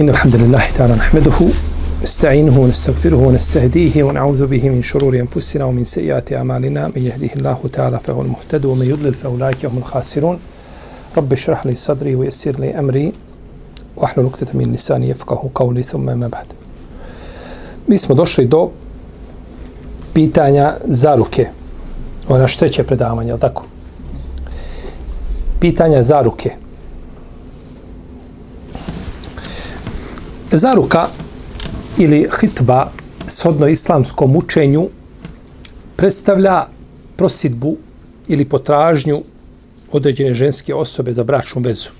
[0.00, 1.38] إن الحمد لله تعالى نحمده
[2.02, 7.98] نستعينه ونستغفره ونستهديه ونعوذ به من شرور أنفسنا ومن سيئات أعمالنا من يهده الله تعالى
[8.00, 10.38] فهو المهتد ومن يضلل فأولئك هم الخاسرون
[11.16, 13.12] رب اشرح لي صدري ويسر لي أمري
[13.96, 16.46] واحلل عقدة من لساني يفقهوا قولي ثم ما بعد
[17.86, 18.70] Mi smo došli do
[20.14, 21.46] pitanja zaruke.
[22.28, 22.84] Ona šteće?
[25.60, 26.50] Pitanja zaruke.
[30.52, 31.06] Zaruka
[31.98, 32.90] ili hitba
[33.26, 34.88] shodno islamskom učenju
[35.96, 36.66] predstavlja
[37.16, 37.76] prosidbu
[38.28, 39.22] ili potražnju
[39.92, 41.90] određene ženske osobe za bračnu vezu.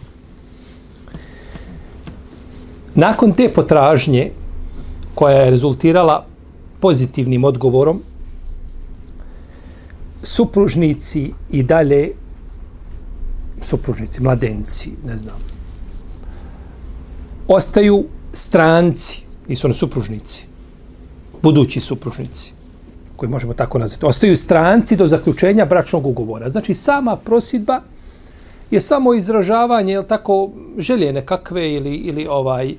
[2.94, 4.30] Nakon te potražnje
[5.14, 6.27] koja je rezultirala
[6.80, 8.03] pozitivnim odgovorom,
[10.22, 12.12] supružnici i dalje
[13.62, 15.36] supružnici, mladenci, ne znam,
[17.48, 20.47] ostaju stranci, nisu oni supružnici,
[21.42, 22.53] budući supružnici,
[23.17, 26.48] koji možemo tako nazvati, ostaju stranci do zaključenja bračnog ugovora.
[26.48, 27.81] Znači, sama prosidba
[28.70, 32.75] je samo izražavanje, je tako, želje nekakve ili, ili ovaj,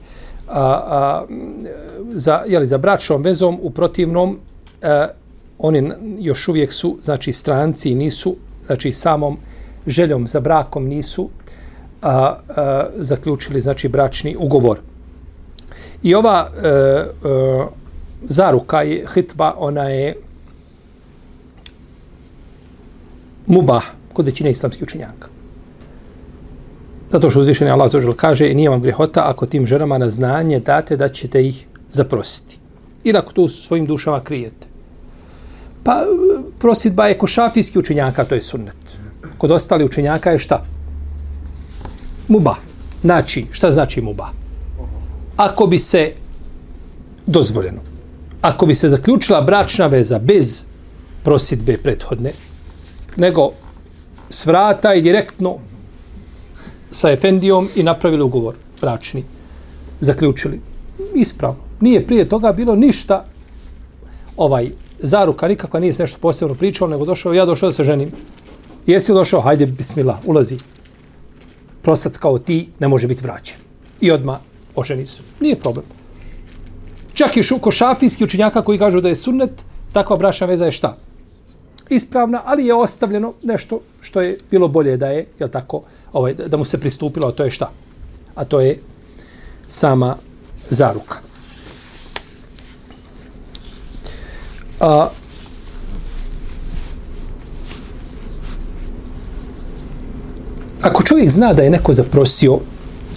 [0.48, 1.26] a, a,
[2.12, 4.40] za, jeli, za bračnom vezom, u protivnom,
[4.84, 5.08] a,
[5.60, 9.38] oni još uvijek su, znači, stranci i nisu, znači, samom
[9.88, 11.30] željom za brakom nisu
[12.02, 14.80] a, a, zaključili, znači, bračni ugovor.
[16.04, 17.04] I ova e, e,
[18.22, 20.16] zaruka je hitba, ona je
[23.48, 23.84] mubah
[24.14, 25.28] kod većine islamskih učenjaka.
[27.12, 30.98] Zato što uzvišeni Allah zaođel kaže nije vam grehota ako tim ženama na znanje date
[30.98, 32.58] da ćete ih zaprositi.
[33.04, 34.68] Ili ako to svojim dušama krijete.
[35.84, 36.06] Pa e,
[36.59, 38.98] prosidba je kod šafijski učenjaka, to je sunnet.
[39.38, 40.64] Kod ostali učenjaka je šta?
[42.28, 42.56] Muba.
[43.02, 44.41] Znači, šta znači muba?
[45.41, 46.12] Ako bi se
[47.25, 47.79] dozvoljeno,
[48.41, 50.66] ako bi se zaključila bračna veza bez
[51.24, 52.31] prosidbe prethodne,
[53.16, 53.50] nego
[54.30, 55.56] svrata i direktno
[56.91, 59.24] sa Efendijom i napravili ugovor bračni.
[60.01, 60.62] Zaključili.
[61.16, 61.59] Ispravno.
[61.80, 63.25] Nije prije toga bilo ništa
[64.38, 64.69] ovaj
[65.00, 68.12] zaruka nikakva nije se nešto posebno pričao, nego došao, ja došao da se ženim.
[68.85, 69.41] Jesi došao?
[69.41, 70.57] Hajde, bismillah, ulazi.
[71.81, 73.57] Prosac kao ti ne može biti vraćen.
[74.01, 75.22] I odma oženi se.
[75.40, 75.86] Nije problem.
[77.14, 80.98] Čak i šuko šafijski učinjaka koji kažu da je sunnet, takva bračna veza je šta?
[81.90, 85.81] Ispravna, ali je ostavljeno nešto što je bilo bolje da je, jel tako,
[86.14, 87.72] ovaj, da mu se pristupilo, a to je šta?
[88.36, 88.80] A to je
[89.68, 90.16] sama
[90.70, 91.20] zaruka.
[94.80, 95.10] A,
[100.81, 102.60] ako čovjek zna da je neko zaprosio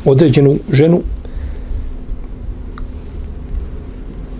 [0.05, 1.03] određenu ženu,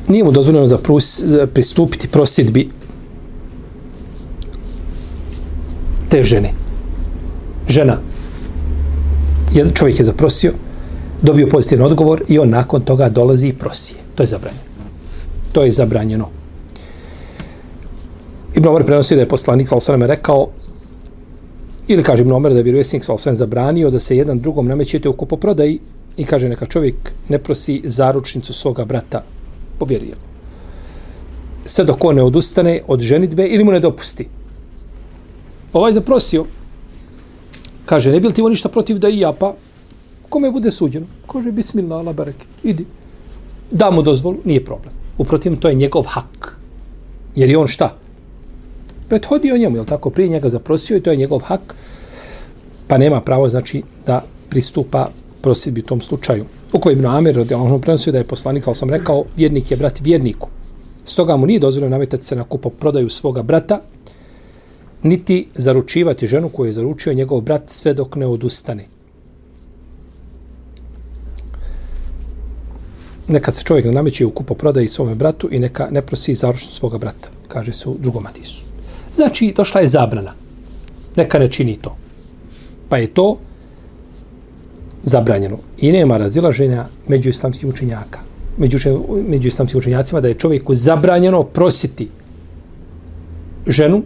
[0.09, 2.69] nije mu dozvoljeno za, prus, za pristupiti prosidbi
[6.09, 6.53] te žene.
[7.69, 7.99] Žena
[9.55, 10.53] jedan čovjek je zaprosio,
[11.23, 13.99] dobio pozitivan odgovor i on nakon toga dolazi i prosije.
[14.15, 14.65] To je zabranjeno.
[15.53, 16.29] To je zabranjeno.
[18.55, 20.49] Ibn Omer prenosi da je poslanik sa rekao
[21.89, 25.13] ili kaže Ibn Omer da je vjerovjesnik sa zabranio da se jedan drugom namećete u
[25.13, 25.79] kupoprodaji
[26.17, 26.95] i kaže neka čovjek
[27.29, 29.23] ne prosi zaručnicu svoga brata
[29.79, 30.17] povjerio.
[31.67, 34.29] Sve dok on ne odustane od ženitbe ili mu ne dopusti.
[35.73, 36.45] Ovaj zaprosio,
[37.85, 39.55] Kaže, ne bi li ti ništa protiv da i ja, pa
[40.29, 41.07] kome bude suđeno?
[41.33, 42.87] Kaže, bismillah, ala bareke, idi.
[43.71, 44.95] Da mu dozvolu, nije problem.
[45.19, 46.59] Uprotiv, to je njegov hak.
[47.37, 47.97] Jer je on šta?
[49.09, 50.11] Prethodio njemu, je tako?
[50.11, 51.75] Prije njega zaprosio i to je njegov hak,
[52.89, 55.09] pa nema pravo, znači, da pristupa
[55.43, 56.45] prosidbi u tom slučaju.
[56.75, 59.77] U kojim Ibn Amir, radi ono prenosio da je poslanik, ali sam rekao, vjernik je
[59.77, 60.49] brat vjerniku.
[61.07, 63.81] Stoga mu nije dozvoljeno nametati se na kupo prodaju svoga brata,
[65.03, 68.85] niti zaručivati ženu koju je zaručio njegov brat sve dok ne odustane.
[73.29, 76.99] Neka se čovjek nameće u kupo prodaji svome bratu i neka ne prosi zaručnu svoga
[76.99, 78.65] brata, kaže se u drugom Adisu.
[79.15, 80.33] Znači, došla je zabrana.
[81.17, 81.97] Neka ne čini to.
[82.89, 83.39] Pa je to
[85.05, 85.57] zabranjeno.
[85.79, 88.21] I nema razilaženja među islamskim učenjaka.
[88.59, 88.79] među,
[89.29, 92.09] među islamskim učenjacima da je čovjeku zabranjeno prositi
[93.67, 94.03] ženu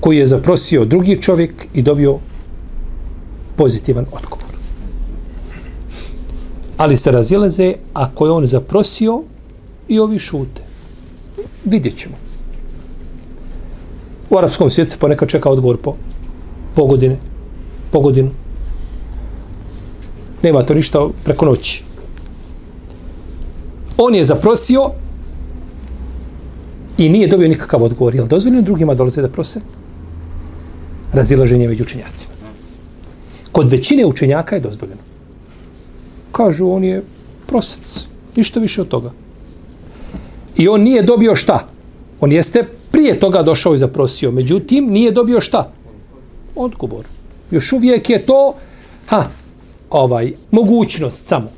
[0.00, 2.18] koji je zaprosio drugi čovjek i dobio
[3.56, 4.46] pozitivan odgovor.
[6.76, 9.22] Ali se razilaze ako je on zaprosio
[9.88, 10.62] i ovi šute.
[11.64, 12.14] Vidjet ćemo.
[14.30, 15.94] U arapskom svijetu se ponekad čeka odgovor po,
[16.74, 17.16] po godine,
[17.92, 18.30] po godinu.
[20.42, 21.84] Nema to ništa preko noći.
[23.96, 24.90] On je zaprosio
[26.98, 28.14] i nije dobio nikakav odgovor.
[28.14, 29.60] Je li dozvoljeno drugima dolaze da prose?
[31.12, 32.34] Razilaženje među učenjacima.
[33.52, 35.00] Kod većine učenjaka je dozvoljeno.
[36.32, 37.02] Kažu, on je
[37.46, 38.06] prosac.
[38.36, 39.12] Ništa više od toga.
[40.56, 41.66] I on nije dobio šta?
[42.20, 44.30] On jeste prije toga došao i zaprosio.
[44.30, 45.70] Međutim, nije dobio šta?
[46.56, 47.04] Odgovor.
[47.52, 48.54] Još uvijek je to
[49.06, 49.24] ha,
[49.90, 51.50] ovaj, mogućnost samo.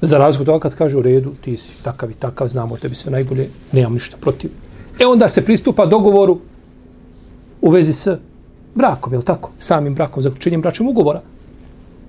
[0.00, 3.12] Za razliku toga kad kaže u redu, ti si takav i takav, znamo tebi sve
[3.12, 4.50] najbolje, nemam ništa protiv.
[5.00, 6.38] E onda se pristupa dogovoru
[7.60, 8.08] u vezi s
[8.74, 9.50] brakom, je li tako?
[9.58, 11.20] Samim brakom, zaključenjem bračnog ugovora.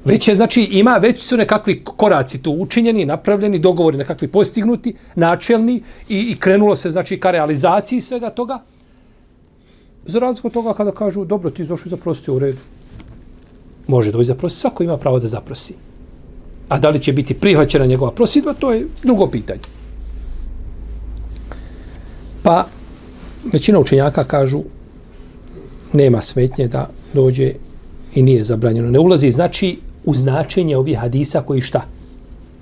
[0.06, 5.84] Već je, znači, ima, već su nekakvi koraci tu učinjeni, napravljeni, dogovori nekakvi postignuti, načelni
[6.10, 8.60] i, i krenulo se, znači, ka realizaciji svega toga.
[10.06, 12.60] Za razliku od toga kada kažu, dobro, ti došli zaprositi u redu.
[13.88, 15.76] Može doći zaprositi, svako ima pravo da zaprosi.
[16.70, 19.60] A da li će biti prihvaćena njegova prosidba, to je drugo pitanje.
[22.44, 22.66] Pa,
[23.54, 24.64] većina učenjaka kažu,
[25.94, 27.54] nema smetnje da dođe
[28.16, 28.92] i nije zabranjeno.
[28.92, 31.86] Ne ulazi, znači, u značenje ovih hadisa koji šta?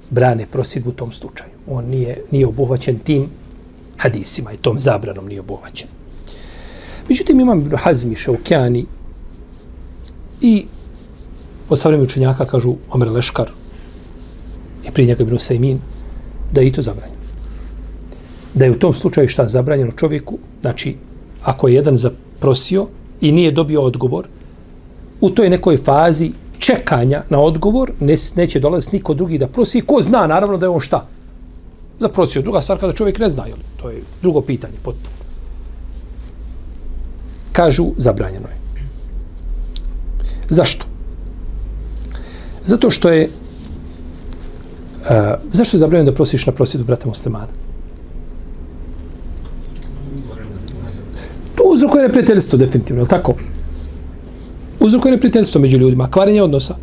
[0.09, 1.49] Brane prosidbu u tom slučaju.
[1.67, 3.29] On nije, nije obuhvaćen tim
[3.97, 6.00] hadisima i tom zabranom nije obuhvaćen.
[7.11, 8.85] Međutim, imam Ibn Hazmi, Šaukjani
[10.41, 10.65] i
[11.69, 13.49] od savremenih učenjaka kažu Omer Leškar
[14.87, 15.79] i prije njega Ibn Sejmin
[16.53, 17.21] da je i to zabranjeno.
[18.53, 20.95] Da je u tom slučaju šta zabranjeno čovjeku, znači,
[21.43, 22.87] ako je jedan zaprosio
[23.21, 24.27] i nije dobio odgovor,
[25.21, 29.81] u toj nekoj fazi čekanja na odgovor ne, neće dolaziti niko drugi da prosi.
[29.81, 31.07] Ko zna, naravno, da je on šta?
[31.99, 32.41] Zaprosio.
[32.41, 33.57] Druga stvar kada čovjek ne zna, jel?
[33.81, 34.79] to je drugo pitanje.
[34.83, 35.20] Potpuno.
[37.51, 38.57] Kažu, zabranjeno je.
[40.49, 40.85] Zašto?
[42.65, 43.29] Zato što je
[45.01, 45.07] Uh,
[45.53, 47.47] zašto je zabranjeno da prosiš na prosjedu brata muslimana?
[51.55, 53.33] To uzrokuje neprijateljstvo, definitivno, je li tako?
[54.79, 56.75] Uzrokuje neprijateljstvo među ljudima, kvarenje odnosa.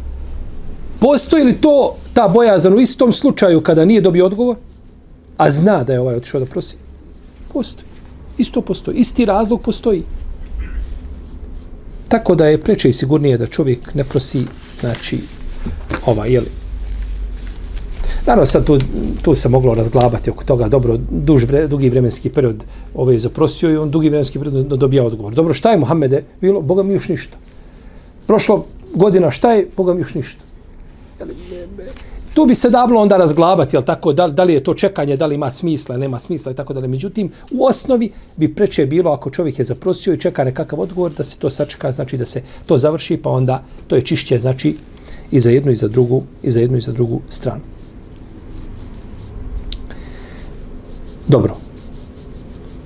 [1.00, 4.56] Postoji li to, ta bojazan u istom slučaju kada nije dobio odgovor,
[5.36, 6.76] a zna da je ovaj otišao da prosi?
[7.52, 7.86] Postoji.
[8.38, 8.96] Isto postoji.
[8.96, 10.02] Isti razlog postoji.
[12.08, 14.44] Tako da je preče i sigurnije da čovjek ne prosi,
[14.80, 15.18] znači,
[16.06, 16.48] ova, jeli,
[18.28, 18.78] Naravno, sad tu,
[19.22, 22.64] tu se moglo razglabati oko toga, dobro, duž, vre, dugi vremenski period
[22.94, 25.34] ovaj je zaprosio i on dugi vremenski period dobija odgovor.
[25.34, 26.60] Dobro, šta je Mohamede bilo?
[26.60, 27.36] Boga mi još ništa.
[28.26, 28.64] Prošlo
[28.94, 29.68] godina, šta je?
[29.76, 30.42] Boga mi još ništa.
[32.38, 35.26] Tu bi se davlo onda razglabati, jel tako, da, da li je to čekanje, da
[35.26, 36.88] li ima smisla, nema smisla i tako dalje.
[36.88, 41.24] Međutim, u osnovi bi preče bilo ako čovjek je zaprosio i čeka nekakav odgovor, da
[41.24, 44.76] se to sačeka, znači da se to završi, pa onda to je čišće, znači,
[45.30, 47.60] i za jednu i za drugu, i za jednu i za drugu stranu.
[51.28, 51.56] Dobro.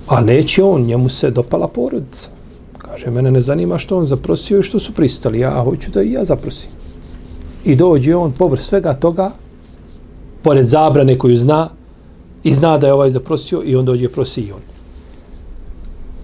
[0.07, 2.29] A neće on, njemu se dopala porodica.
[2.77, 5.39] Kaže, mene ne zanima što on zaprosio i što su pristali.
[5.39, 6.69] Ja hoću da i ja zaprosim.
[7.65, 9.31] I dođe on povr svega toga,
[10.43, 11.69] pored zabrane koju zna,
[12.43, 14.61] i zna da je ovaj zaprosio i on dođe prosi i on.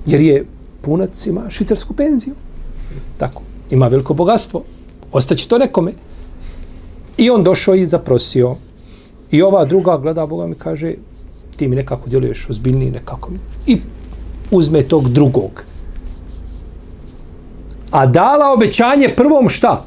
[0.05, 0.45] Jer je
[0.81, 2.33] punac, ima švicarsku penziju.
[3.17, 3.41] Tako.
[3.71, 4.63] Ima veliko bogatstvo.
[5.11, 5.93] Ostaće to nekome.
[7.17, 8.55] I on došao i zaprosio.
[9.31, 10.93] I ova druga gleda Boga mi kaže,
[11.57, 13.29] ti mi nekako djeluješ ozbiljniji nekako.
[13.67, 13.77] I
[14.51, 15.63] uzme tog drugog.
[17.91, 19.85] A dala obećanje prvom šta?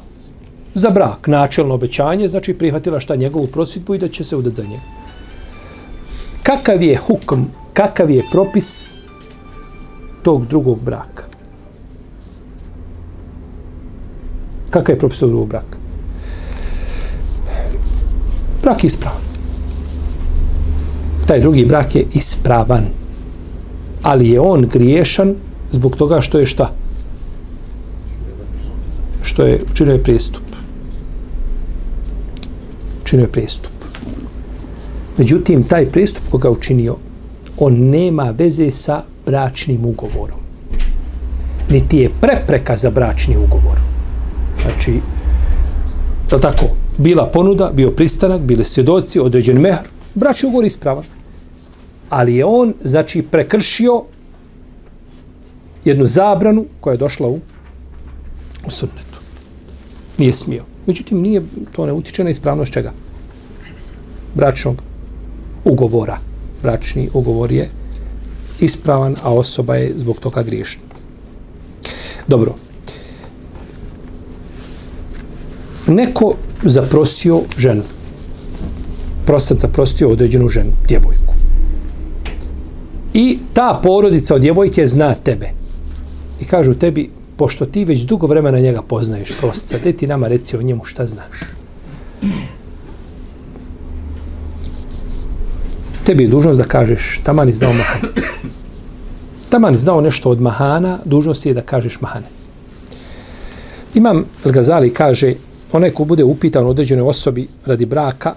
[0.73, 1.27] Za brak.
[1.27, 4.81] Načelno obećanje, znači prihvatila šta njegovu prosvitbu i da će se udati za njega.
[6.43, 7.41] Kakav je hukm,
[7.73, 8.95] kakav je propis
[10.23, 11.23] tog drugog braka?
[14.69, 15.77] Kakav je propis tog drugog braka?
[18.63, 19.33] Brak je ispravan
[21.33, 22.83] taj drugi brak je ispravan.
[24.03, 25.35] Ali je on griješan
[25.71, 26.71] zbog toga što je šta?
[29.23, 30.42] Što je učinio je prijestup.
[33.03, 33.71] Učinio je.
[35.17, 36.95] Međutim, taj pristup koga učinio,
[37.57, 40.39] on nema veze sa bračnim ugovorom.
[41.69, 43.77] Niti je prepreka za bračni ugovor.
[44.61, 44.99] Znači,
[46.35, 46.65] je tako?
[46.97, 51.03] bila ponuda, bio pristanak, bili svjedoci, određen mehr, bračni ugovor ispravan.
[52.09, 54.03] Ali je on, znači, prekršio
[55.85, 57.39] jednu zabranu koja je došla u,
[58.67, 59.19] u sunnetu.
[60.17, 60.72] Nije smio.
[60.87, 62.91] Međutim, nije, to ne utiče na ispravnost čega?
[64.35, 64.81] Bračnog
[65.65, 66.17] ugovora.
[66.63, 67.69] Bračni ugovor je
[68.59, 70.81] ispravan, a osoba je zbog toga griješna.
[72.27, 72.55] Dobro.
[75.87, 77.83] Neko zaprosio ženu.
[79.25, 81.33] Prostat zaprosio određenu ženu, djevojku.
[83.13, 85.49] I ta porodica od djevojke zna tebe.
[86.41, 90.57] I kažu tebi, pošto ti već dugo vremena njega poznaješ, prostica, gdje ti nama reci
[90.57, 91.39] o njemu šta znaš?
[96.03, 98.13] Tebi je dužnost da kažeš, taman je znao Mahane.
[99.49, 102.27] Taman znao nešto od Mahana, dužnost je da kažeš Mahane.
[103.93, 105.33] Imam El-Gazali kaže,
[105.71, 108.33] onaj ko bude upitan određenoj osobi radi braka,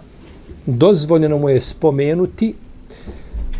[0.67, 2.55] dozvoljeno mu je spomenuti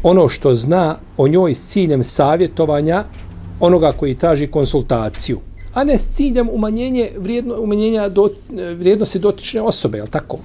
[0.03, 3.05] ono što zna o njoj s ciljem savjetovanja
[3.61, 5.41] onoga koji traži konsultaciju,
[5.75, 8.29] a ne s ciljem umanjenje vrijedno, umanjenja do,
[8.77, 10.39] vrijednosti dotične osobe, je tako?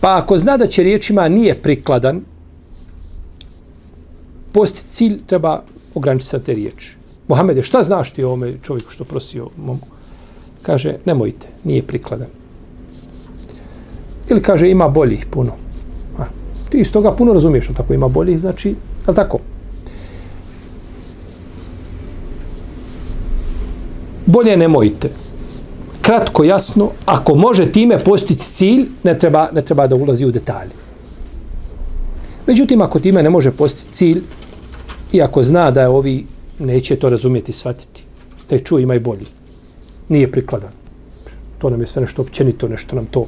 [0.00, 2.20] Pa ako zna da će riječima nije prikladan,
[4.52, 5.62] post cilj treba
[5.94, 6.96] ograničiti sa te riječi.
[7.28, 9.88] Mohamede, šta znaš ti o ovome čovjeku što prosio momku?
[10.62, 12.28] Kaže, nemojte, nije prikladan.
[14.30, 15.52] Ili kaže, ima boljih puno.
[16.18, 16.24] A,
[16.70, 18.74] ti iz toga puno razumiješ, ali tako ima boljih, znači,
[19.06, 19.38] ali tako?
[24.34, 25.10] Bolje nemojte.
[26.02, 30.70] Kratko, jasno, ako može time postići cilj, ne treba, ne treba da ulazi u detalje.
[32.46, 34.22] Međutim, ako time ne može postići cilj,
[35.12, 36.26] i ako zna da je ovi
[36.58, 38.04] neće to razumjeti, shvatiti,
[38.48, 39.26] taj je ima i bolji.
[40.08, 40.70] Nije prikladan.
[41.58, 43.26] To nam je sve nešto općenito, nešto nam to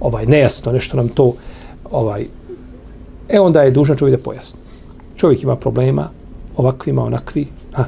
[0.00, 1.32] ovaj nejasno, nešto nam to
[1.90, 2.24] ovaj
[3.28, 4.60] e onda je dužan čovjek da pojasni.
[5.16, 6.10] Čovjek ima problema,
[6.56, 7.84] ovakvima, onakvi, ha,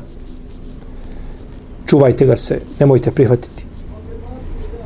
[1.90, 3.64] čuvajte ga se, nemojte prihvatiti.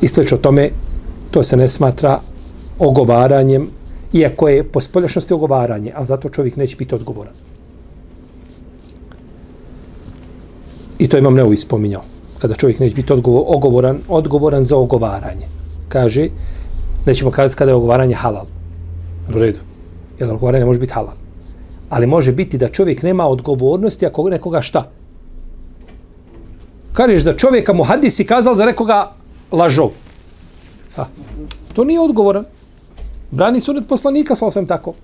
[0.00, 0.70] I slično tome,
[1.30, 2.18] to se ne smatra
[2.78, 3.66] ogovaranjem,
[4.12, 7.34] iako je po spoljašnosti ogovaranje, ali zato čovjek neće biti odgovoran.
[10.98, 12.02] I to imam neovi spominjao.
[12.38, 15.46] Kada čovjek neće biti odgovoran, odgovoran za ogovaranje.
[15.88, 16.28] Kaže,
[17.06, 18.46] nećemo kazati kada je ogovaranje halal.
[19.28, 19.60] U redu.
[20.18, 21.14] Jer ogovaranje može biti halal.
[21.90, 24.90] Ali može biti da čovjek nema odgovornosti ako nekoga šta?
[26.94, 29.12] Kažeš za čovjeka mu hadisi kazal za nekoga
[29.52, 29.90] lažov.
[30.96, 31.06] Ha.
[31.72, 32.44] To nije odgovoran.
[33.30, 34.94] Brani sunet poslanika, svala sam tako.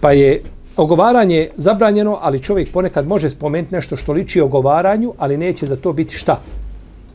[0.00, 0.42] Pa je
[0.76, 5.92] ogovaranje zabranjeno, ali čovjek ponekad može spomenuti nešto što liči ogovaranju, ali neće za to
[5.92, 6.40] biti šta?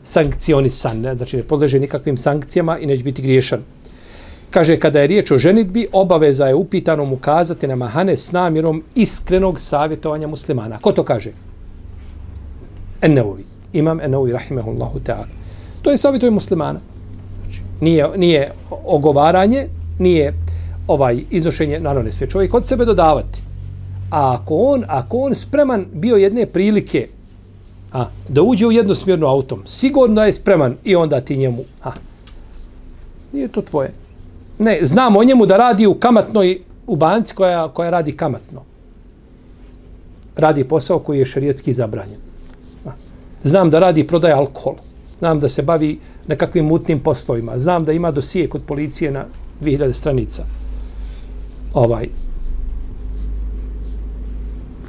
[0.04, 1.00] Sankcionisan.
[1.00, 1.14] Ne?
[1.14, 3.60] Znači ne podleže nikakvim sankcijama i neće biti griješan.
[4.50, 9.60] Kaže, kada je riječ o ženitbi, obaveza je upitanom ukazati na mahane s namjerom iskrenog
[9.60, 10.78] savjetovanja muslimana.
[10.78, 11.30] Ko to kaže?
[13.02, 13.44] Enneovi.
[13.72, 15.26] Imam Enneovi, rahimahullahu ta'ala.
[15.82, 16.80] To je savjetuje muslimana.
[17.42, 18.52] Znači, nije, nije
[18.84, 20.34] ogovaranje, nije
[20.86, 23.42] ovaj izošenje, naravno ne smije čovjek od sebe dodavati.
[24.10, 27.08] A ako on, ako on spreman bio jedne prilike
[27.92, 31.90] a, da uđe u jednosmjernu autom, sigurno je spreman i onda ti njemu, a,
[33.32, 33.92] nije to tvoje.
[34.58, 38.62] Ne, znam o njemu da radi u kamatnoj, u banci koja, koja radi kamatno.
[40.36, 42.27] Radi posao koji je šarijetski zabranjen.
[43.42, 44.74] Znam da radi prodaje alkohol.
[45.18, 47.58] Znam da se bavi nekakvim mutnim poslovima.
[47.58, 49.24] Znam da ima dosije kod policije na
[49.60, 50.44] 2000 stranica.
[51.74, 52.08] Ovaj.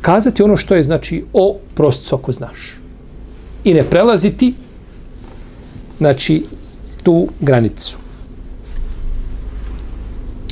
[0.01, 2.77] Kazati ono što je znači o prostcu ako znaš.
[3.63, 4.53] I ne prelaziti
[5.97, 6.43] znači
[7.03, 7.97] tu granicu.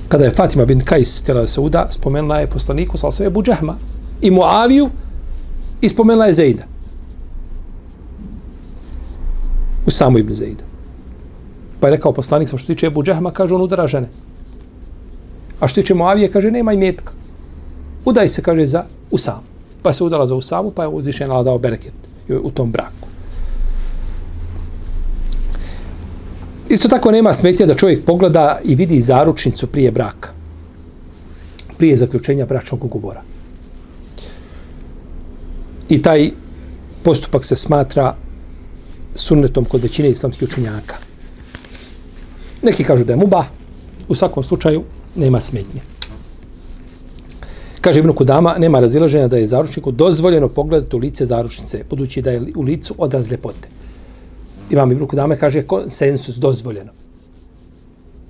[0.08, 3.30] Kada je Fatima bin Kajs htjela da se uda, spomenula je poslaniku, sal sve je
[3.30, 3.76] Buđahma
[4.22, 4.90] i Muaviju
[5.82, 6.64] i spomenula je Zejda.
[9.88, 10.64] U samu Ibn Zaida.
[11.80, 14.10] Pa je rekao poslanik, što tiče Ebu Džehma, kaže on udara žene.
[15.60, 17.14] A što tiče Moavije, kaže nema i.
[18.06, 19.42] Udaj se, kaže, za Usam.
[19.82, 21.94] Pa se udala za Usamu, pa je uzvišena dao bereket
[22.30, 23.08] u tom braku.
[26.70, 30.30] Isto tako nema smetnje da čovjek pogleda i vidi zaručnicu prije braka.
[31.78, 33.22] Prije zaključenja bračnog ugovora.
[35.90, 36.32] I taj
[37.04, 38.16] postupak se smatra
[39.18, 40.96] sunnetom kod većine islamskih učenjaka.
[42.64, 43.46] Neki kažu da je muba,
[44.08, 44.84] u svakom slučaju
[45.16, 45.82] nema smetnje.
[47.82, 52.32] Kaže Ibn Kudama, nema razilaženja da je zaručniku dozvoljeno pogledati u lice zaručnice, budući da
[52.32, 53.68] je u licu odraz ljepote.
[54.70, 56.92] imam Ibn Kudama kaže konsensus dozvoljeno.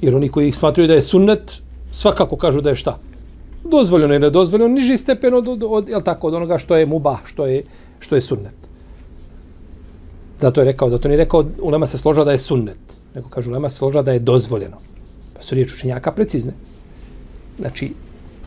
[0.01, 2.97] Jer oni koji ih smatruju da je sunnet, svakako kažu da je šta?
[3.63, 7.19] Dozvoljeno je nedozvoljeno, niži stepen od, od, od, jel tako, od onoga što je mubah,
[7.25, 7.63] što je,
[7.99, 8.66] što je sunnet.
[10.39, 12.79] Zato je rekao, zato nije rekao, ulema se složila da je sunnet.
[13.15, 14.77] Nego kaže, ulema se složila da je dozvoljeno.
[15.35, 16.53] Pa su riječ učenjaka precizne.
[17.59, 17.93] Znači,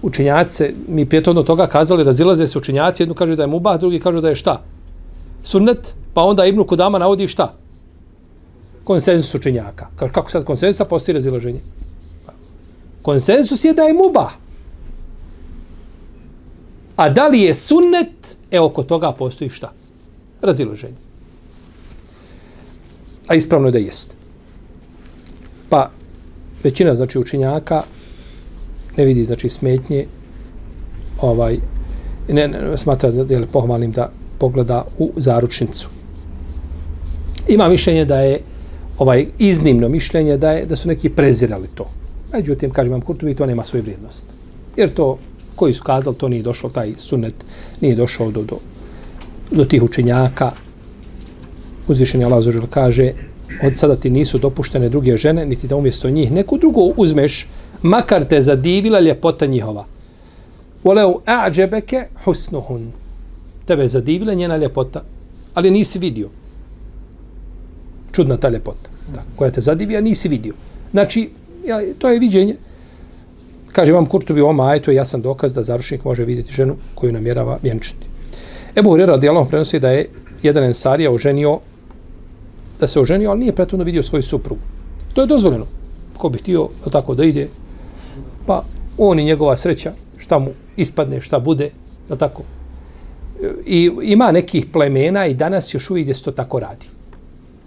[0.02, 4.20] učenjaci, mi prijetovno toga kazali, razilaze se učenjaci, jednu kaže da je mubah, drugi kaže
[4.20, 4.62] da je šta?
[5.42, 7.52] Sunnet, pa onda Ibnu Kudama navodi šta?
[8.90, 9.87] konsensus učenjaka.
[9.97, 11.61] Kako sad konsensusa postoji razilaženje?
[13.02, 14.32] Konsensus je da je mubah.
[16.97, 19.73] A da li je sunnet, e oko toga postoji šta?
[20.42, 21.10] Razilaženje.
[23.30, 24.14] A ispravno je da jeste.
[25.68, 25.90] Pa,
[26.64, 27.82] većina, znači, učinjaka
[28.96, 30.06] ne vidi, znači, smetnje
[31.20, 31.58] ovaj,
[32.28, 35.88] ne, ne smatra da je pohvalnim da pogleda u zaručnicu.
[37.49, 38.40] Ima mišljenje da je
[38.99, 41.87] ovaj iznimno mišljenje da je da su neki prezirali to.
[42.32, 44.26] Međutim, kažem vam, Kurtovi, to nema svoju vrijednost.
[44.76, 45.18] Jer to,
[45.54, 47.34] koji su kazali, to nije došao, taj sunet
[47.80, 48.58] nije došao do, do,
[49.50, 50.50] do tih učenjaka.
[51.90, 53.12] Uzvišeni Allah zažel kaže,
[53.66, 57.47] od sada ti nisu dopuštene druge žene, niti da umjesto njih neku drugu uzmeš,
[57.82, 59.85] makar te zadivila ljepota njihova.
[60.85, 62.92] Voleu a'đebeke husnuhun.
[63.66, 65.02] Tebe zadivila njena ljepota,
[65.54, 66.28] ali nisi vidio.
[68.12, 70.54] Čudna ta ljepota da, koja te zadivija, nisi vidio.
[70.90, 71.30] Znači,
[71.66, 72.56] ja, to je viđenje.
[73.73, 77.59] Kaže vam Kurtubi oma to je jasan dokaz da zaručnik može vidjeti ženu koju namjerava
[77.62, 78.06] vjenčiti.
[78.76, 80.09] Ebu Hurera radijalom prenosi da je
[80.42, 81.59] jedan ensarija oženio
[82.80, 84.60] da se oženio, ali nije prethodno vidio svoju suprugu.
[85.14, 85.66] To je dozvoljeno.
[86.16, 87.49] Ko bi htio tako da ide,
[88.46, 88.62] pa
[88.99, 91.70] on i njegova sreća, šta mu ispadne, šta bude,
[92.10, 92.42] je tako?
[93.66, 96.87] I ima nekih plemena i danas još uvijek se to tako radi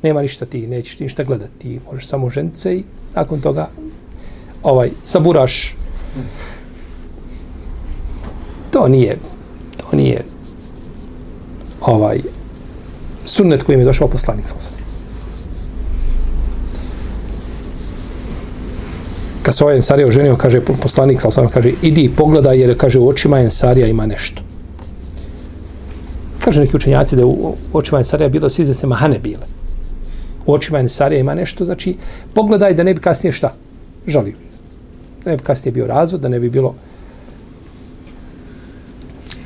[0.04, 2.84] nema ništa ti, nećeš ti ništa gledati, ti možeš samo žence i
[3.16, 3.70] nakon toga
[4.64, 5.76] ovaj, saburaš.
[8.72, 9.18] To nije,
[9.78, 10.26] to nije
[11.82, 12.20] ovaj
[13.26, 14.83] sunnet kojim je došao poslanik sa
[19.54, 23.08] Kad se ovaj Ensarija oženio, kaže poslanik sa osam, kaže, idi pogledaj jer kaže u
[23.08, 24.42] očima Ensarija ima nešto.
[26.40, 29.46] Kaže neki učenjaci da u očima Ensarija bilo se mahane bile
[30.46, 31.96] u očima Ensarija ima nešto, znači
[32.34, 33.54] pogledaj da ne bi kasnije šta?
[34.08, 34.36] Žalio.
[35.24, 36.76] Da ne bi kasnije bio razvod, da ne bi bilo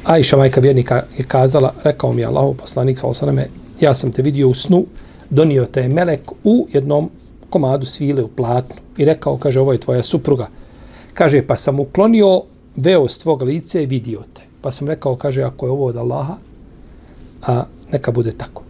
[0.04, 3.50] Ajša, majka vjernika, je kazala, rekao mi je Allah, poslanik, sa osaname,
[3.82, 4.86] ja sam te vidio u snu,
[5.30, 7.10] donio te je melek u jednom
[7.50, 10.48] komadu svile u platnu i rekao, kaže, ovo je tvoja supruga.
[11.14, 12.42] Kaže, pa sam uklonio
[12.76, 14.42] veo s tvog lice i vidio te.
[14.62, 16.36] Pa sam rekao, kaže, ako je ovo od Allaha,
[17.48, 18.64] a neka bude tako.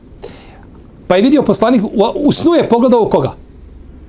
[1.07, 3.33] Pa je vidio poslanik, u, u snu je pogledao koga?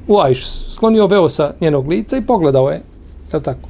[0.08, 2.82] U Ajš, sklonio veo sa njenog lica i pogledao je.
[3.32, 3.68] Je tako?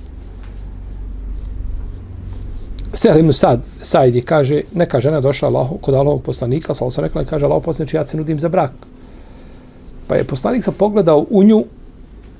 [2.92, 7.24] Sehl ibn Sad, Said kaže, neka žena došla Allahu, kod Allahovog poslanika, sa se rekla,
[7.24, 8.70] kaže, Allah poslanič, ja se nudim za brak.
[10.08, 11.64] Pa je poslanik sa pogledao u nju,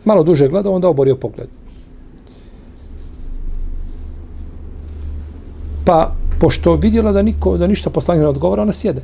[0.04, 1.48] malo duže gledao, onda oborio pogled.
[5.84, 9.02] Pa, pošto vidjela da niko, da ništa poslanik ne odgovara, ona sjede.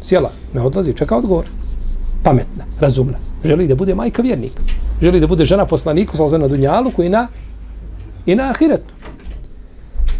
[0.00, 1.44] Sjela, ne odlazi, čeka odgovor.
[2.22, 3.18] Pametna, razumna.
[3.44, 4.62] Želi da bude majka vjernika.
[5.02, 7.26] Želi da bude žena poslaniku, sa na dunjalu, koji na
[8.26, 8.94] i na ahiretu.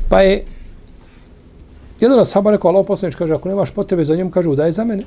[0.08, 0.44] Pa je
[2.00, 5.02] jedan sahaba rekao, Allah poslanič kaže, ako nemaš potrebe za njom, kaže, udaj za mene.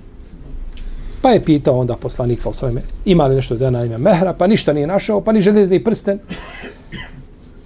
[1.21, 4.47] Pa je pitao onda poslanik sa osreme, ima li nešto da na ime mehra, pa
[4.47, 6.19] ništa nije našao, pa ni železni prsten.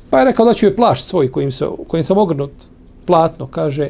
[0.10, 2.52] Pa je rekao da ću je plašt svoj kojim, se, kojim sam ogrnut
[3.06, 3.90] platno, kaže,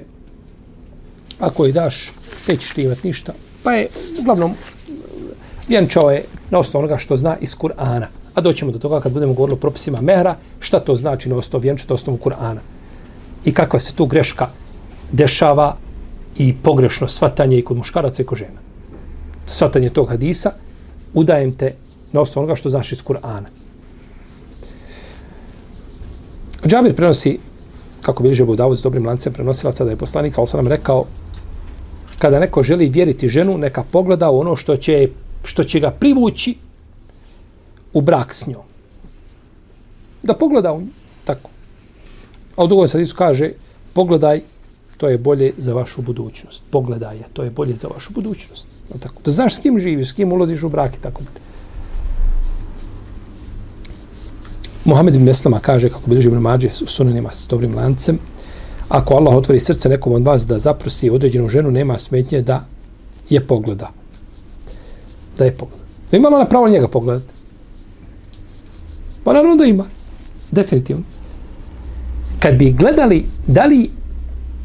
[1.40, 2.12] ako je daš,
[2.48, 3.34] nećeš ti imat ništa.
[3.64, 3.88] Pa je,
[4.20, 4.54] uglavnom,
[5.68, 8.06] vjenčao je na osnovu onoga što zna iz Kur'ana.
[8.34, 11.62] A doćemo do toga kad budemo govorili o propisima mehra, šta to znači na osnovu
[11.62, 12.60] vjenča, na osnovu Kur'ana.
[13.46, 14.48] I kakva se tu greška
[15.12, 15.78] dešava
[16.38, 18.65] i pogrešno svatanje i kod muškaraca i kod žena.
[19.46, 20.52] Svatanje tog hadisa,
[21.14, 21.74] udajem te
[22.12, 23.48] na osnovu onoga što znaš iz Kur'ana.
[26.68, 27.40] Džabir prenosi,
[28.02, 31.06] kako bilježe Budavud s dobrim lancem prenosilaca, da je poslanik, ali sam nam rekao,
[32.20, 35.10] kada neko želi vjeriti ženu, neka pogleda ono što će,
[35.44, 36.56] što će ga privući
[37.94, 38.64] u brak s njom.
[40.24, 40.88] Da pogleda u nju.
[41.26, 41.50] Tako.
[42.56, 43.52] A u drugom sadisu kaže,
[43.94, 44.42] pogledaj,
[44.98, 46.64] to je bolje za vašu budućnost.
[46.72, 48.68] Pogledaj, je, to je bolje za vašu budućnost.
[48.94, 49.22] No, tako.
[49.26, 51.46] Da znaš s kim živiš, s kim ulaziš u brak i tako dalje.
[54.86, 58.20] Mohamed ibn Meslama kaže, kako bilježi Ibn Mađe u sunanima s dobrim lancem,
[58.90, 62.66] ako Allah otvori srce nekom od vas da zaprosi određenu ženu, nema smetnje da
[63.30, 63.92] je pogleda.
[65.38, 65.84] da je pogleda.
[66.12, 67.34] Da ima ona pravo njega pogledati?
[69.24, 69.86] Pa naravno da ima.
[70.52, 71.04] Definitivno.
[72.40, 73.90] Kad bi gledali, da li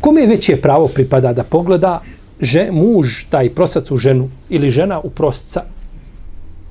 [0.01, 2.01] kome veće pravo pripada da pogleda
[2.41, 5.63] že, muž, taj prosac u ženu ili žena u prosca,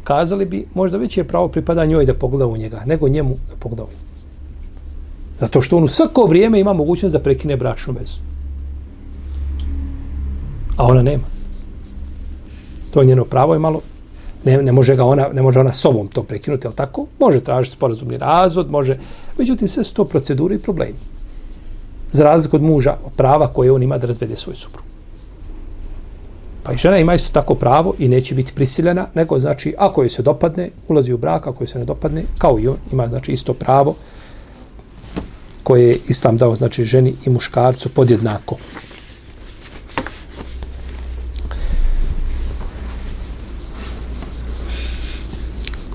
[0.03, 3.83] kazali bi možda veće pravo pripada njoj da pogleda u njega, nego njemu da pogleda
[3.83, 4.09] u njega.
[5.39, 8.19] Zato što on u svako vrijeme ima mogućnost da prekine bračnu vezu.
[10.77, 11.23] A ona nema.
[12.91, 13.81] To je njeno pravo je malo
[14.45, 17.05] ne, ne može ga ona ne može ona sobom to prekinuti, al tako?
[17.19, 18.97] Može tražiti sporazumni razvod, može.
[19.37, 20.95] Međutim sve su to procedure i problemi.
[22.11, 24.81] Za razliku od muža, prava koje on ima da razvede svoju supru.
[26.63, 30.09] Pa i žena ima isto tako pravo i neće biti prisiljena, nego znači ako joj
[30.09, 33.31] se dopadne, ulazi u brak, ako joj se ne dopadne, kao i on ima znači
[33.31, 33.95] isto pravo
[35.63, 38.55] koje je islam dao znači ženi i muškarcu podjednako.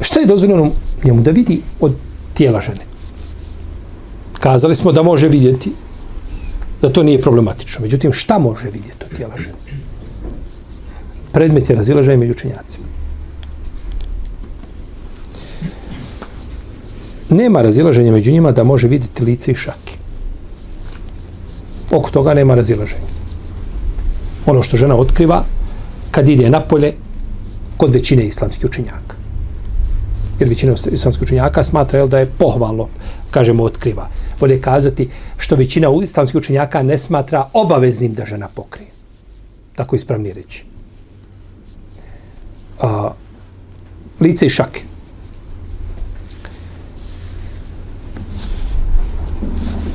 [0.00, 0.70] Šta je dozvoljeno
[1.05, 1.96] njemu da vidi od
[2.35, 2.81] tijela žene?
[4.40, 5.72] Kazali smo da može vidjeti
[6.85, 7.81] da to nije problematično.
[7.83, 9.57] Međutim, šta može vidjeti od tijela žene?
[11.33, 12.87] Predmet je razilaženje među učenjacima.
[17.31, 19.97] Nema razilaženja među njima da može vidjeti lice i šake.
[21.90, 23.09] Oko toga nema razilaženja.
[24.47, 25.44] Ono što žena otkriva
[26.11, 26.92] kad ide napolje
[27.77, 29.16] kod većine islamskih učenjaka
[30.38, 32.88] jer većina islamskih učenjaka smatra jel, da je pohvalno,
[33.31, 34.09] kažemo, otkriva.
[34.40, 38.88] Bolje kazati što većina islamskih učenjaka ne smatra obaveznim da žena pokrije.
[39.75, 40.64] Tako ispravni reći.
[42.81, 43.11] A,
[44.20, 44.83] lice i šake.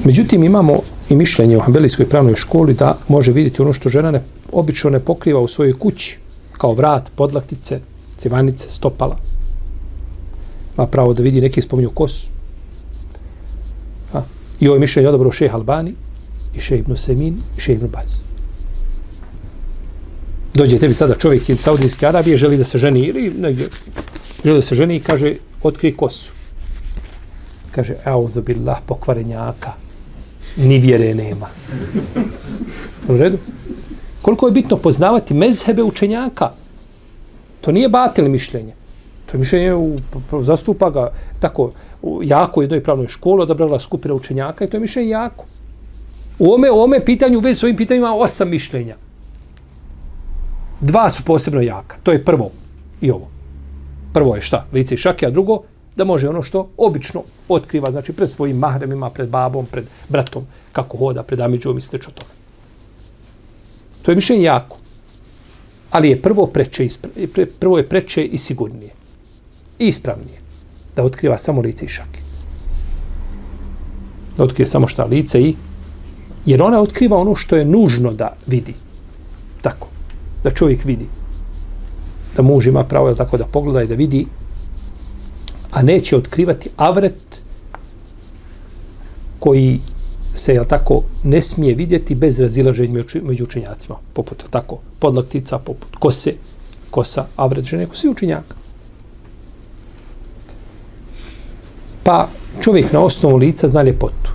[0.05, 0.73] Međutim, imamo
[1.09, 4.21] i mišljenje u Hanbelijskoj pravnoj školi da može vidjeti ono što žena ne,
[4.51, 6.17] obično ne pokriva u svojoj kući,
[6.57, 7.79] kao vrat, podlaktice,
[8.17, 9.17] civanice, stopala
[10.79, 12.38] Ma pravo da vidi neki spominju kosu.
[14.59, 15.93] I ovo je mišljenje odobro šeha Albani
[16.55, 18.09] i šeha Ibn Semin i šeha Ibn Baz.
[20.53, 23.67] Dođe tebi sada čovjek iz Saudijske Arabije, želi da se ženi ili negdje,
[24.45, 26.31] želi da se ženi i kaže, otkri kosu.
[27.71, 29.71] Kaže, evo za billah pokvarenjaka,
[30.57, 31.47] ni vjere nema.
[33.07, 33.37] U redu?
[34.21, 36.51] Koliko je bitno poznavati mezhebe učenjaka?
[37.61, 38.78] To nije batil mišljenje.
[39.29, 39.95] To je mišljenje u,
[40.41, 45.09] zastupa ga tako u jako jednoj pravnoj školi, odabrala skupina učenjaka i to je mišljenje
[45.09, 45.45] jako.
[46.39, 48.95] U ome, u ome pitanju, u vezi s ovim pitanjima, osam mišljenja.
[50.81, 51.97] Dva su posebno jaka.
[52.03, 52.51] To je prvo
[53.01, 53.27] i ovo.
[54.13, 54.65] Prvo je šta?
[54.73, 55.61] Lice i šake, a drugo,
[55.95, 60.97] da može ono što obično otkriva, znači pred svojim mahremima, pred babom, pred bratom, kako
[60.97, 62.31] hoda, pred Amidžom i slično tome.
[64.01, 64.77] To je mišljenje jako.
[65.91, 66.87] Ali je prvo preče,
[67.59, 68.98] prvo je preče i sigurnije
[69.87, 70.39] ispravnije
[70.95, 72.19] da otkriva samo lice i šake.
[74.37, 75.55] Da otkrije samo šta lice i
[76.45, 78.73] jer ona otkriva ono što je nužno da vidi.
[79.61, 79.87] Tako.
[80.43, 81.05] Da čovjek vidi.
[82.35, 84.25] Da muž ima pravo tako da pogleda i da vidi
[85.71, 87.43] a neće otkrivati avret
[89.39, 89.79] koji
[90.33, 96.33] se jel tako ne smije vidjeti bez razilaženja među učenjacima poput tako podlaktica poput kose
[96.89, 98.55] kosa avret žene ko svi učenjaka
[102.03, 102.27] Pa
[102.61, 104.31] čovjek na osnovu lica zna ljepotu.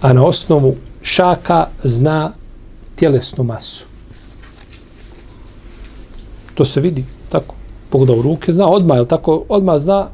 [0.00, 2.32] A na osnovu šaka zna
[2.96, 3.86] tjelesnu masu.
[6.54, 7.54] To se vidi, tako.
[7.90, 10.06] Pogleda u ruke, zna odmah, jel tako, odmah zna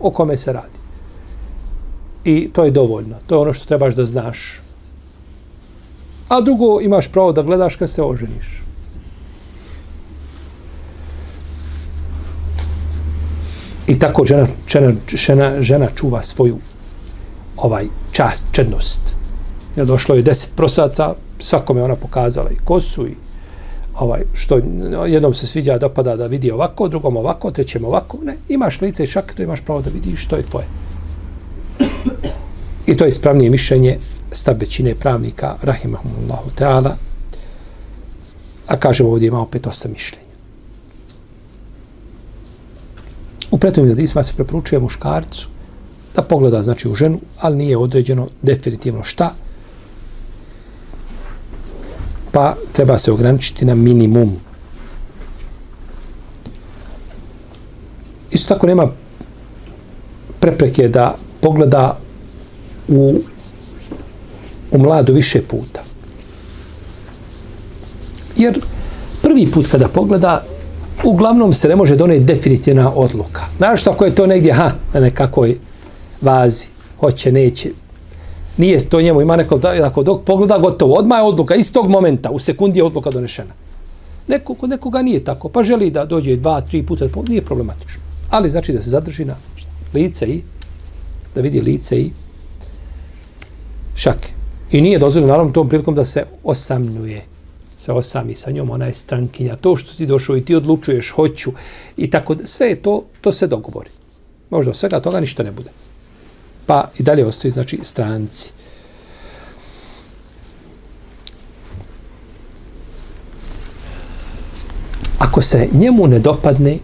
[0.00, 0.78] o kome se radi.
[2.24, 3.16] I to je dovoljno.
[3.26, 4.60] To je ono što trebaš da znaš.
[6.28, 8.67] A drugo, imaš pravo da gledaš kad se oženiš.
[13.88, 16.58] I tako žena, žena, žena, žena čuva svoju
[17.56, 19.14] ovaj čast, čednost.
[19.76, 23.14] Ja došlo je deset prosaca, svakome ona pokazala i kosu i
[23.98, 24.60] ovaj, što
[25.06, 28.18] jednom se sviđa da pada da vidi ovako, drugom ovako, trećem ovako.
[28.22, 30.66] Ne, imaš lice i šake, to imaš pravo da vidiš što je tvoje.
[32.86, 33.98] I to je ispravnije mišljenje
[34.32, 36.92] stav većine pravnika, rahimahumullahu ta'ala,
[38.66, 40.27] a kažemo ovdje ima opet osam mišljenja.
[43.58, 45.48] U prethodnim hadisima se preporučuje muškarcu
[46.16, 49.32] da pogleda znači u ženu, ali nije određeno definitivno šta.
[52.32, 54.36] Pa treba se ograničiti na minimum.
[58.30, 58.86] Isto tako nema
[60.40, 61.98] prepreke da pogleda
[62.88, 63.20] u,
[64.70, 65.82] u mladu više puta.
[68.36, 68.60] Jer
[69.22, 70.44] prvi put kada pogleda
[71.04, 73.44] uglavnom se ne može doneti definitivna odluka.
[73.56, 75.58] Znaš što ako je to negdje, ha, na nekakvoj
[76.20, 76.66] vazi,
[77.00, 77.70] hoće, neće,
[78.56, 82.30] nije to njemu, ima neko, da, ako dok pogleda, gotovo, odmah je odluka, istog momenta,
[82.30, 83.54] u sekundi je odluka donešena.
[84.28, 88.02] Neko, kod nekoga nije tako, pa želi da dođe dva, tri puta, nije problematično.
[88.30, 89.34] Ali znači da se zadrži na
[89.94, 90.42] lice i
[91.34, 92.10] da vidi lice i
[93.94, 94.32] šake.
[94.72, 97.22] I nije dozvoljeno naravno tom prilikom da se osamljuje
[97.78, 99.56] se osami sa njom, ona je strankinja.
[99.56, 101.52] To što ti došao i ti odlučuješ, hoću
[101.96, 103.90] i tako sve je to, to se dogovori.
[104.50, 105.70] Možda od svega toga ništa ne bude.
[106.66, 108.50] Pa i dalje ostaje, znači, stranci.
[115.18, 116.78] Ako se njemu ne dopadne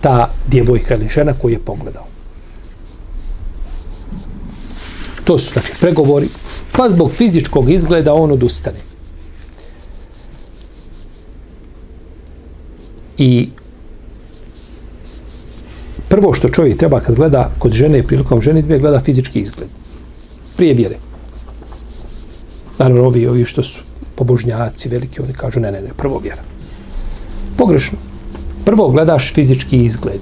[0.00, 2.08] ta djevojka ili žena koju je pogledao,
[5.28, 6.28] To su znači pregovori,
[6.72, 8.87] pa zbog fizičkog izgleda on odustane.
[13.18, 13.48] I
[16.08, 19.68] prvo što čovjek treba kad gleda kod žene prilikom ženitbe, gleda fizički izgled.
[20.56, 20.96] Prije vjere.
[22.78, 23.80] Naravno, ovi, ovi što su
[24.14, 26.42] pobožnjaci veliki, oni kažu ne, ne, ne, prvo vjera.
[27.56, 27.98] Pogrešno.
[28.64, 30.20] Prvo gledaš fizički izgled.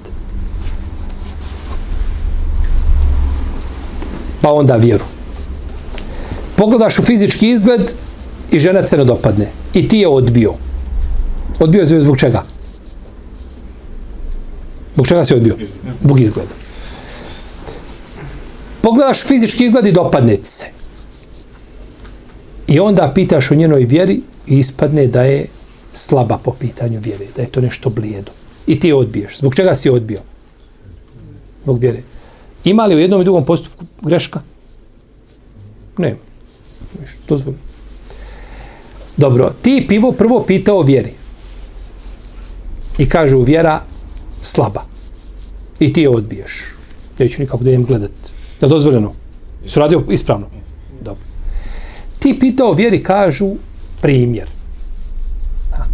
[4.47, 5.03] pa onda vjeru.
[6.55, 7.91] Pogledaš u fizički izgled
[8.51, 9.49] i žena se ne dopadne.
[9.73, 10.53] I ti je odbio.
[11.59, 12.43] Odbio je zbog čega?
[14.97, 15.55] Zbog čega si odbio?
[16.01, 16.49] Zbog izgleda.
[18.81, 20.65] Pogledaš fizički izgled i dopadne ti se.
[22.67, 25.45] I onda pitaš o njenoj vjeri i ispadne da je
[25.93, 28.31] slaba po pitanju vjere, da je to nešto blijedo.
[28.67, 29.37] I ti je odbiješ.
[29.37, 30.19] Zbog čega si odbio?
[31.63, 32.01] Zbog vjere.
[32.63, 34.41] Ima li u jednom i drugom postupku greška?
[35.97, 36.15] Ne.
[37.27, 37.59] Dozvoljno.
[39.17, 41.13] Dobro, ti pivo prvo pitao vjeri.
[42.97, 43.81] I kažu vjera
[44.47, 44.83] slaba.
[45.79, 46.51] I ti je odbiješ.
[47.19, 48.11] Neću nikako da idem gledat.
[48.61, 49.13] Je li dozvoljeno?
[49.65, 50.47] Su radio ispravno?
[51.01, 51.23] Dobro.
[52.19, 53.55] Ti pitao vjeri kažu
[54.01, 54.49] primjer.
[55.77, 55.85] Ha.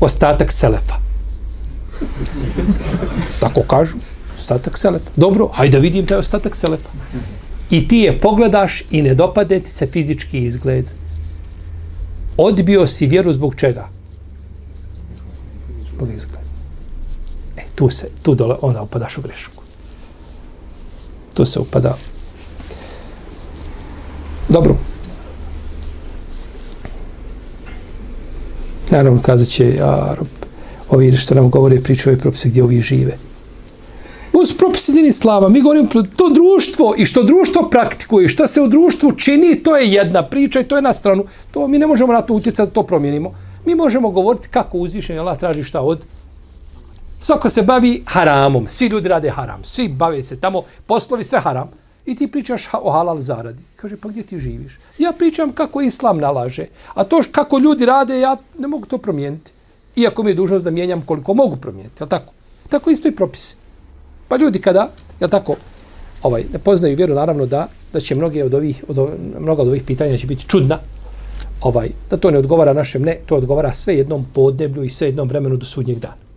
[0.00, 0.94] Ostatak selefa.
[3.40, 3.96] Tako kažu
[4.40, 5.10] ostatak selefa.
[5.16, 6.88] Dobro, hajde vidim taj ostatak selefa.
[7.70, 10.86] I ti je pogledaš i ne dopade ti se fizički izgled.
[12.36, 13.88] Odbio si vjeru zbog čega?
[15.94, 16.39] Zbog izgleda.
[17.80, 19.62] Tu se, tu dole, onda upadaš u grešku.
[21.34, 21.96] Tu se upada.
[24.48, 24.76] Dobro.
[28.90, 30.14] Naravno, kazat će, ja,
[30.90, 33.16] ovi što nam govore, pričaju propise gdje ovi žive.
[34.32, 35.48] Ovo su propisi din islama.
[35.48, 39.92] Mi govorimo to društvo i što društvo praktikuje, što se u društvu čini, to je
[39.92, 41.24] jedna priča i to je na stranu.
[41.50, 43.34] To mi ne možemo na to utjecati da to promijenimo.
[43.66, 46.04] Mi možemo govoriti kako uzvišen Allah traži šta od
[47.20, 48.66] Svako se bavi haramom.
[48.68, 49.64] Svi ljudi rade haram.
[49.64, 50.62] Svi bave se tamo.
[50.86, 51.68] Poslovi sve haram.
[52.06, 53.62] I ti pričaš o halal zaradi.
[53.76, 54.78] Kaže, pa gdje ti živiš?
[54.98, 56.66] Ja pričam kako islam nalaže.
[56.94, 59.52] A to kako ljudi rade, ja ne mogu to promijeniti.
[59.96, 62.02] Iako mi je dužnost da mijenjam koliko mogu promijeniti.
[62.02, 62.32] Je tako?
[62.68, 63.56] Tako isto i propis.
[64.28, 64.88] Pa ljudi kada,
[65.20, 65.56] ja tako,
[66.22, 69.68] ovaj, ne poznaju vjeru, naravno da, da će mnoge od ovih, od ovih, mnoga od
[69.68, 70.78] ovih pitanja će biti čudna,
[71.60, 75.28] ovaj, da to ne odgovara našem, ne, to odgovara sve jednom podneblju i sve jednom
[75.28, 76.29] vremenu do sudnjeg dana.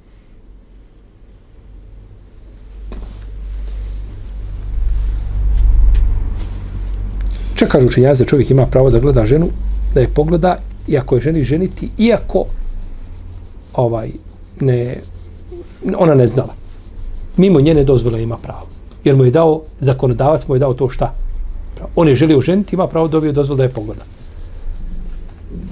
[7.63, 9.47] Čak kažu znači, učenjaze, čovjek ima pravo da gleda ženu,
[9.93, 12.45] da je pogleda, i ako je ženi ženiti, iako
[13.73, 14.09] ovaj,
[14.59, 14.95] ne,
[15.97, 16.53] ona ne znala
[17.37, 18.67] mimo njene dozvole ima pravo.
[19.03, 21.13] Jer mu je dao, zakonodavac mu je dao to šta?
[21.95, 24.03] On je želio ženiti, ima pravo dobio dozvolu da je pogleda.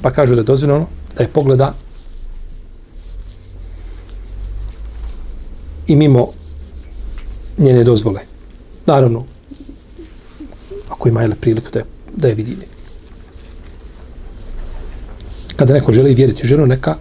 [0.01, 0.85] Pa kažu da je dozvoljeno
[1.17, 1.73] da je pogleda
[5.87, 6.27] i mimo
[7.57, 8.19] njene dozvole.
[8.85, 9.23] Naravno,
[10.91, 12.57] ako ima jele priliku da je, da je vidi.
[15.55, 16.95] Kada neko želi vjeriti ženu, neka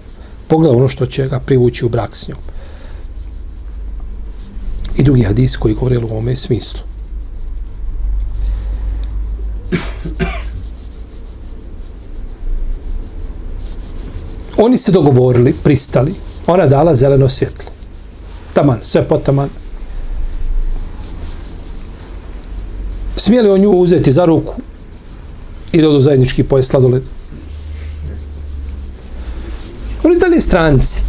[0.48, 2.38] pogleda ono što će ga privući u brak s njom
[4.96, 6.80] i drugi hadis koji govori u ovome smislu.
[14.58, 16.14] Oni se dogovorili, pristali,
[16.46, 17.70] ona dala zeleno svjetlo.
[18.54, 19.48] Taman, sve potaman.
[23.30, 24.54] Smijeli on nju uzeti za ruku
[25.72, 27.02] i da odu zajednički poje sladoled?
[30.04, 31.02] Oni zdali stranci.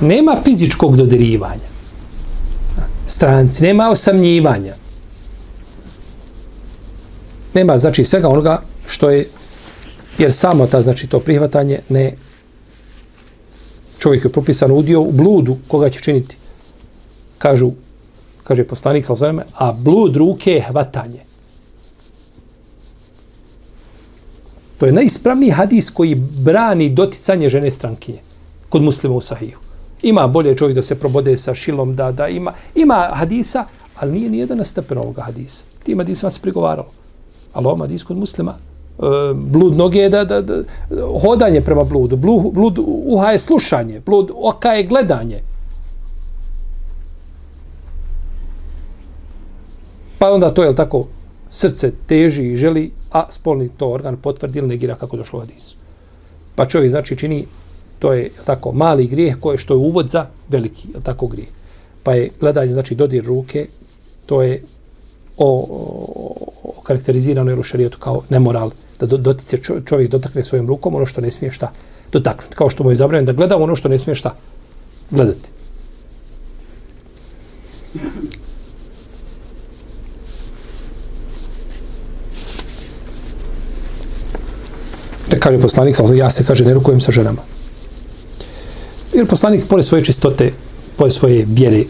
[0.00, 1.68] Nema fizičkog dodirivanja
[3.06, 4.74] stranci, nema osamnjivanja.
[7.54, 9.28] Nema, znači, svega onoga što je,
[10.18, 12.12] jer samo ta, znači, to prihvatanje ne
[13.98, 16.36] čovjek je propisan udio u bludu, koga će činiti?
[17.38, 17.70] Kažu,
[18.44, 19.06] kaže poslanik,
[19.54, 21.27] a blud ruke je hvatanje.
[24.78, 28.18] To je najispravniji hadis koji brani doticanje žene strankinje
[28.68, 29.58] kod muslima u sahiju.
[30.02, 33.64] Ima bolje čovjek da se probode sa šilom, da, da ima, ima hadisa,
[34.00, 35.64] ali nije nijedan stepen ovoga hadisa.
[35.82, 36.88] Tim hadisima se prigovaralo.
[37.52, 38.54] Ali ovom hadis kod muslima,
[38.98, 39.02] e,
[39.34, 40.62] blud noge je da, da, da,
[41.22, 45.40] hodanje prema bludu, blud, blud uha je slušanje, blud oka je gledanje.
[50.18, 51.06] Pa onda to je tako,
[51.50, 55.76] srce teži i želi, a spolni to organ potvrdi ili negira kako došlo u hadisu.
[56.54, 57.46] Pa čovjek znači čini,
[57.98, 61.48] to je tako mali grijeh koje što je uvod za veliki, je tako grijeh.
[62.02, 63.66] Pa je gledanje, znači dodir ruke,
[64.26, 64.62] to je
[65.36, 66.34] o, o,
[66.64, 71.06] o karakterizirano je u šarijetu kao nemoral, da do, dotice čovjek dotakne svojim rukom ono
[71.06, 71.72] što ne smije šta
[72.12, 72.56] dotaknuti.
[72.56, 74.34] Kao što mu je zabranjeno da gleda ono što ne smije šta
[75.10, 75.57] gledati.
[85.48, 87.42] Kaže poslanik, ja se kaže ne rukujem sa ženama.
[89.14, 90.52] Jer poslanik, pored svoje čistote,
[90.96, 91.84] pored svoje vjere,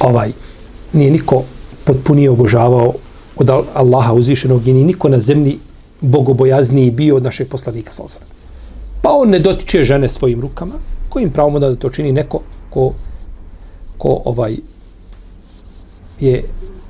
[0.00, 0.32] ovaj,
[0.92, 1.42] nije niko
[1.84, 2.94] potpunije obožavao
[3.36, 5.58] od Allaha uzvišenog i nije niko na zemlji
[6.00, 8.26] bogobojazniji bio od našeg poslanika Salzana.
[9.02, 10.74] Pa on ne dotiče žene svojim rukama,
[11.08, 12.92] kojim pravom da to čini neko ko,
[13.98, 14.56] ko ovaj
[16.20, 16.44] je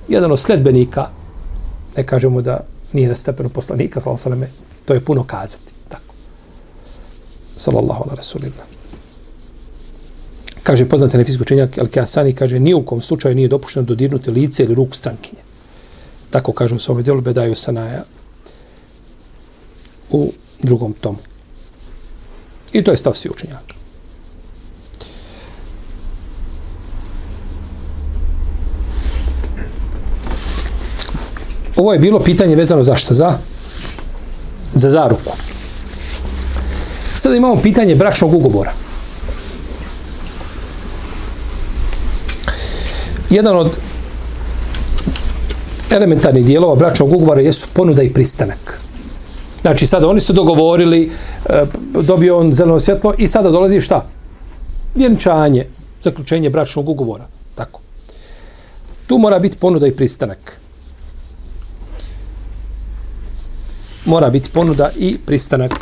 [0.09, 1.09] jedan od sledbenika,
[1.97, 2.61] ne kažemo da
[2.93, 5.73] nije na stepenu poslanika, sallallahu to je puno kazati.
[5.89, 6.15] Tako.
[7.57, 8.67] Sallallahu ala rasulillah.
[10.63, 14.75] Kaže poznate nefijski učenjak Al-Kasani, kaže, ni u kom slučaju nije dopušteno dodirnuti lice ili
[14.75, 15.43] ruku strankinje.
[16.31, 18.03] Tako kaže u svome djelu Bedaju Sanaja
[20.11, 21.19] u drugom tomu.
[22.73, 23.75] I to je stav svi učenjaka.
[31.77, 33.15] Ovo je bilo pitanje vezano za što?
[33.15, 33.39] Za?
[34.77, 35.33] Za zaruku.
[37.15, 38.73] Sada imamo pitanje bračnog ugovora.
[43.31, 43.79] Jedan od
[45.91, 48.81] elementarnih dijelova bračnog ugovora jesu ponuda i pristanak.
[49.61, 51.11] Znači, sada oni su dogovorili,
[51.49, 51.65] e,
[52.03, 54.07] dobio on zeleno svjetlo i sada dolazi šta?
[54.95, 55.67] Vjenčanje,
[56.03, 57.25] zaključenje bračnog ugovora.
[57.55, 57.81] Tako.
[59.07, 60.56] Tu mora biti ponuda i pristanak.
[64.07, 65.73] Mora biti ponuda i pristanak.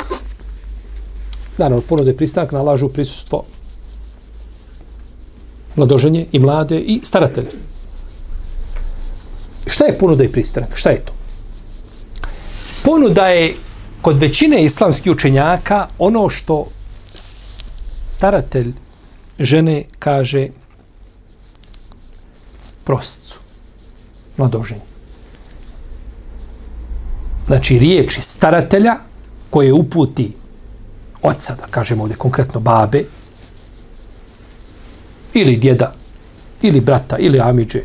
[1.57, 3.43] Naravno, ponuda i pristanak nalažu prisustvo
[5.75, 7.51] mladoženje i mlade i staratelje.
[9.67, 10.69] Šta je ponuda i pristanak?
[10.73, 11.13] Šta je to?
[12.83, 13.55] Ponuda je
[14.01, 16.67] kod većine islamskih učenjaka ono što
[18.17, 18.73] staratelj
[19.39, 20.47] žene kaže
[22.83, 23.39] proscu,
[24.37, 24.94] mladoženje
[27.45, 28.95] znači riječi staratelja
[29.49, 30.31] koje uputi
[31.21, 33.03] oca, da kažemo ovdje konkretno babe,
[35.33, 35.93] ili djeda,
[36.61, 37.79] ili brata, ili amiđe,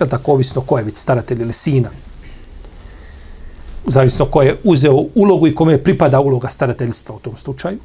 [0.00, 1.90] je tako, ovisno ko je već staratelj ili sina,
[3.86, 7.78] zavisno ko je uzeo ulogu i kome pripada uloga starateljstva u tom slučaju,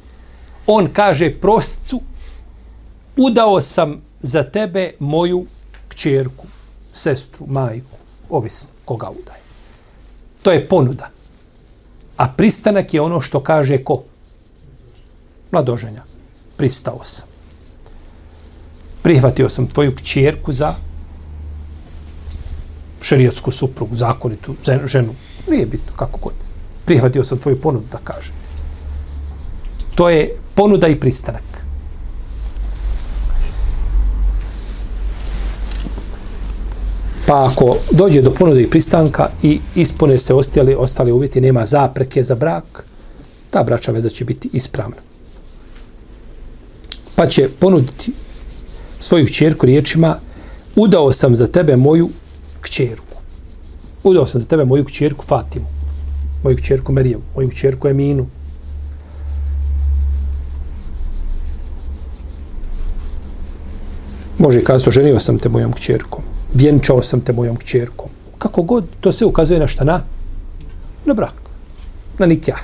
[0.66, 2.00] on kaže proscu,
[3.16, 5.46] udao sam za tebe moju
[5.88, 6.46] kćerku,
[6.92, 7.98] sestru, majku,
[8.30, 9.41] ovisno koga udaje.
[10.42, 11.10] To je ponuda.
[12.16, 14.02] A pristanak je ono što kaže ko?
[15.52, 16.02] Mladoženja.
[16.56, 17.28] Pristao sam.
[19.02, 20.74] Prihvatio sam tvoju kćerku za
[23.00, 25.14] šerijatsku suprugu, zakonitu ženu.
[25.50, 26.34] Nije bitno kako god.
[26.84, 28.32] Prihvatio sam tvoju ponudu da kaže.
[29.94, 31.51] To je ponuda i pristanak.
[37.26, 42.24] Pa ako dođe do ponude i pristanka i ispune se ostali, ostali uvjeti, nema zapreke
[42.24, 42.84] za brak,
[43.50, 44.96] ta brača veza će biti ispravna.
[47.16, 48.12] Pa će ponuditi
[49.00, 50.16] svoju kćerku riječima
[50.76, 52.08] udao sam za tebe moju
[52.60, 53.16] kćerku.
[54.04, 55.66] Udao sam za tebe moju kćerku Fatimu,
[56.44, 58.26] moju kćerku Merijevu, moju kćerku Eminu.
[64.38, 68.08] Može kazati, ženio sam te mojom kćerkom vjenčao sam te mojom kćerkom.
[68.38, 69.84] Kako god, to se ukazuje na šta?
[69.84, 70.02] Na,
[71.04, 71.34] na brak.
[72.18, 72.60] Na nikjah.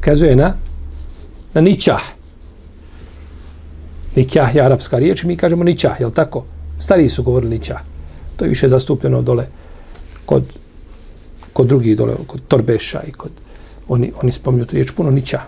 [0.00, 0.54] Kazuje na,
[1.54, 2.02] na ničah.
[4.16, 6.44] Nikjah je arapska riječ, mi kažemo ničah, jel tako?
[6.78, 7.80] Stariji su govorili ničah.
[8.36, 9.46] To je više zastupljeno dole
[10.26, 10.44] kod,
[11.52, 13.30] kod drugih dole, kod Torbeša i kod,
[13.88, 15.42] oni, oni spominju tu riječ puno ničah.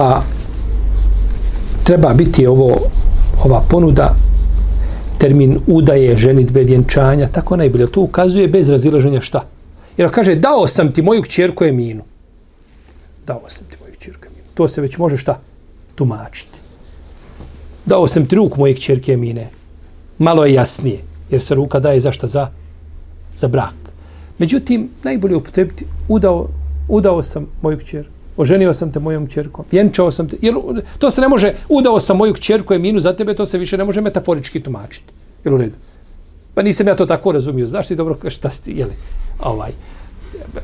[0.00, 0.22] Pa
[1.84, 2.76] treba biti ovo
[3.44, 4.14] ova ponuda
[5.18, 7.86] termin udaje, ženitbe, vjenčanja, tako najbolje.
[7.86, 9.44] To ukazuje bez razilaženja šta?
[9.96, 12.02] Jer kaže, dao sam ti moju kćerku Eminu.
[13.26, 14.44] Dao sam ti moju kćerku Eminu.
[14.54, 15.40] To se već može šta?
[15.94, 16.58] Tumačiti.
[17.86, 19.48] Dao sam ti ruku moje kćerke Emine.
[20.18, 20.98] Malo je jasnije.
[21.30, 22.26] Jer se ruka daje zašto?
[22.26, 22.48] Za,
[23.36, 23.92] za brak.
[24.38, 26.48] Međutim, najbolje upotrebiti, udao,
[26.88, 30.54] udao sam moju kćerku oženio sam te mojom čerkom, vjenčao sam te, jer
[30.98, 33.84] to se ne može, udao sam moju čerku Eminu za tebe, to se više ne
[33.84, 35.12] može metaforički tumačiti.
[35.44, 35.76] Jel u redu?
[36.54, 37.66] Pa nisam ja to tako razumio.
[37.66, 38.88] Znaš ti dobro šta si, jel,
[39.40, 39.70] ovaj,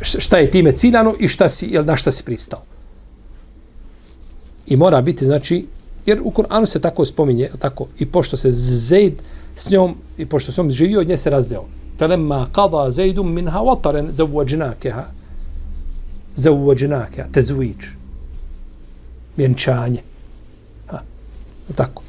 [0.03, 2.61] šta je time ciljano i šta si, jel, na šta si pristao.
[4.67, 5.67] I mora biti, znači,
[6.07, 9.15] jer u Kur'anu se tako spominje, tako, i pošto se Zeid
[9.57, 11.65] s njom, i pošto se on živio, od nje se razveo.
[11.99, 15.03] Felemma qada Zeidum minha wataren zawajnakeha
[16.37, 17.87] za uvođenake, te zvuič.
[19.37, 20.03] Vjenčanje.
[20.87, 21.01] Ha,
[21.75, 22.03] tako.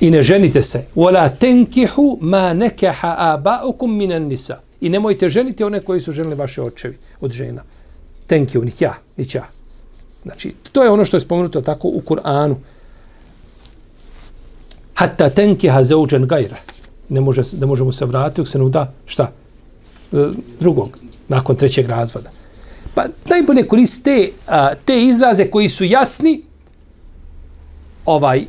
[0.00, 0.84] I ne ženite se.
[0.96, 4.60] Wala tenkihu ma nekaha abaukum minan nisa.
[4.80, 7.62] I nemojte ženiti one koji su ženili vaše očevi od žena.
[8.26, 9.46] Tenkihu, ni ja, ja.
[10.22, 12.54] Znači, to je ono što je spomenuto tako u Kur'anu.
[14.94, 16.56] Hatta tenkiha zauđen gajra.
[17.08, 19.30] Ne može, da možemo se vratiti, se nuda, šta?
[20.12, 20.16] E,
[20.60, 20.98] drugog,
[21.28, 22.30] nakon trećeg razvoda.
[22.94, 26.42] Pa najbolje koriste a, te izraze koji su jasni,
[28.04, 28.46] ovaj,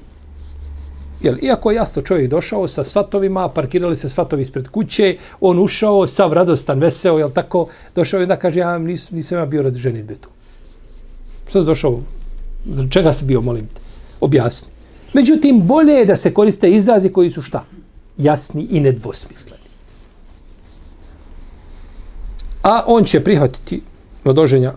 [1.22, 6.08] jel, iako je jasno čovjek došao sa svatovima, parkirali se svatovi ispred kuće, on ušao,
[6.08, 9.80] sav radostan, veseo, jel tako, došao i da kaže, ja nis, nisam ja bio radi
[9.80, 10.30] ženitbe tu.
[11.50, 12.00] Što si došao?
[12.89, 13.82] Čega si bio, molim te?
[14.22, 14.70] Objasni.
[15.14, 17.64] Međutim, bolje je da se koriste izrazi koji su šta?
[18.18, 19.64] Jasni i nedvosmisleni.
[22.64, 23.82] A on će prihvatiti
[24.26, 24.74] mladoženja,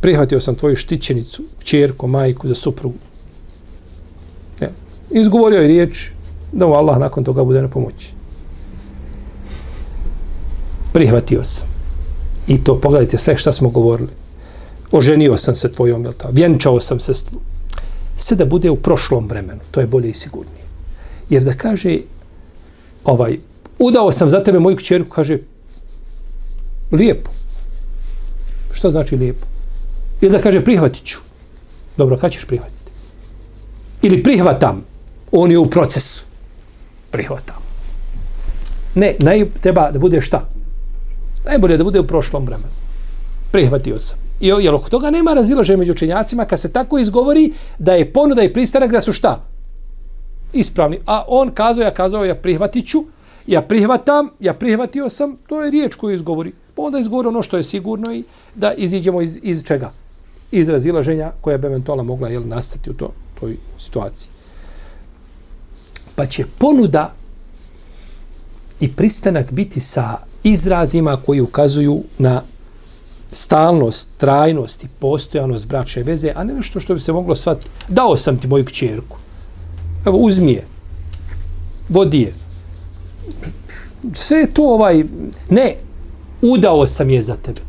[0.00, 2.98] prihvatio sam tvoju štićenicu, čerku, majku za suprugu.
[4.60, 4.68] Ja.
[5.10, 6.10] Izgovorio je riječ
[6.52, 8.12] da mu Allah nakon toga bude na pomoći.
[10.92, 11.68] Prihvatio sam.
[12.46, 14.10] I to, pogledajte sve šta smo govorili.
[14.92, 16.28] Oženio sam se tvojom, jel ta?
[16.32, 17.12] Vjenčao sam se.
[18.16, 19.60] Sve da bude u prošlom vremenu.
[19.70, 20.62] To je bolje i sigurnije.
[21.30, 21.98] Jer da kaže,
[23.04, 23.38] ovaj,
[23.78, 25.38] udao sam za tebe moju kćerku, kaže,
[26.92, 27.30] lijepo.
[28.72, 29.46] Što znači lijepo?
[30.20, 31.18] Ili da kaže prihvatit ću.
[31.96, 32.90] Dobro, kada ćeš prihvatiti?
[34.02, 34.84] Ili prihvatam.
[35.32, 36.24] On je u procesu.
[37.10, 37.56] Prihvatam.
[38.94, 40.48] Ne, naj, treba da bude šta?
[41.44, 42.72] Najbolje da bude u prošlom vremenu.
[43.52, 44.18] Prihvatio sam.
[44.40, 48.42] I jer oko toga nema razilaže među učenjacima kad se tako izgovori da je ponuda
[48.42, 49.44] i pristanak da su šta?
[50.52, 50.98] Ispravni.
[51.06, 53.04] A on kazao, ja kazao, ja prihvatit ću,
[53.46, 56.52] ja prihvatam, ja prihvatio sam, to je riječ koju izgovori.
[56.74, 59.92] Pa onda izgovori ono što je sigurno i da iziđemo iz, iz čega?
[60.50, 64.30] Iz razilaženja koja bi eventualno mogla jel, nastati u to, toj situaciji.
[66.14, 67.12] Pa će ponuda
[68.80, 72.42] i pristanak biti sa izrazima koji ukazuju na
[73.32, 77.70] stalnost, trajnost i postojanost bračne veze, a ne nešto što bi se moglo shvatiti.
[77.88, 79.16] Dao sam ti moju kćerku.
[80.06, 80.66] Evo, uzmi je.
[81.88, 82.34] Vodi je.
[84.14, 85.04] Sve to ovaj...
[85.50, 85.76] Ne,
[86.42, 87.60] udao sam je za tebe.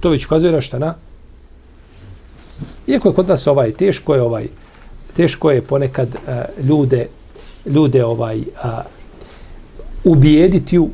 [0.00, 0.94] To već ukazuje na šta, na?
[2.86, 4.48] Iako je kod nas ovaj, teško je ovaj,
[5.16, 7.08] teško je ponekad a, ljude,
[7.66, 8.82] ljude ovaj, a,
[10.04, 10.90] ubijediti u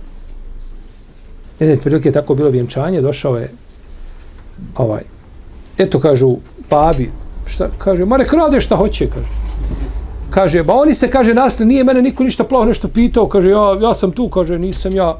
[1.60, 3.50] jedne prilike tako bilo vjenčanje, došao je
[4.76, 5.02] ovaj,
[5.78, 6.36] eto kažu,
[6.70, 7.10] babi,
[7.46, 9.28] šta, kaže, mare rade šta hoće, kaže.
[10.30, 13.78] Kaže, ba oni se, kaže, nas, nije mene niko ništa plavo nešto pitao, kaže, ja,
[13.82, 15.18] ja sam tu, kaže, nisam ja.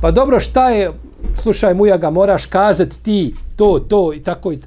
[0.00, 0.92] Pa dobro, šta je,
[1.34, 4.58] slušaj muja ga, moraš kazati ti to, to i tako i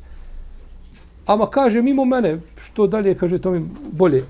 [1.26, 4.24] Ama kaže, mimo mene, što dalje, kaže, to mi bolje.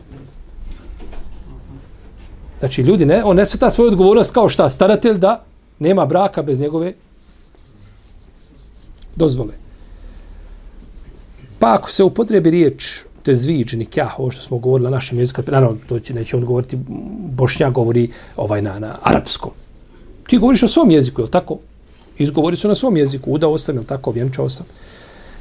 [2.59, 5.43] Znači, ljudi, ne, on ne sveta svoju odgovornost kao šta, staratelj da
[5.79, 6.93] nema braka bez njegove
[9.15, 9.53] dozvole.
[11.59, 15.41] Pa ako se upotrebi riječ te zviđ, nikah, ovo što smo govorili na našem jeziku,
[15.47, 16.77] naravno, to će, neće on govoriti,
[17.19, 19.51] bošnja govori ovaj na, na arapskom.
[20.27, 21.57] Ti govoriš o svom jeziku, je li tako?
[22.23, 24.65] Izgovori su na svom jeziku, udao sam, ili tako, vjenčao sam.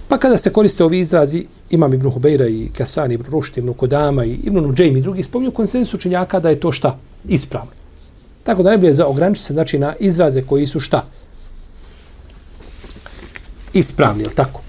[0.08, 4.24] Pa kada se koriste ovi izrazi, imam Ibn Hubeira i Kasani, Ibn Rušt, Ibn Kodama
[4.24, 6.98] i Ibn Nuđejm i drugi, spomnju konsensu učenjaka da je to šta?
[7.28, 7.70] Ispravno.
[8.42, 11.04] Tako da ne bude za ograničiti se znači, na izraze koji su šta?
[13.72, 14.60] Ispravni, je tako?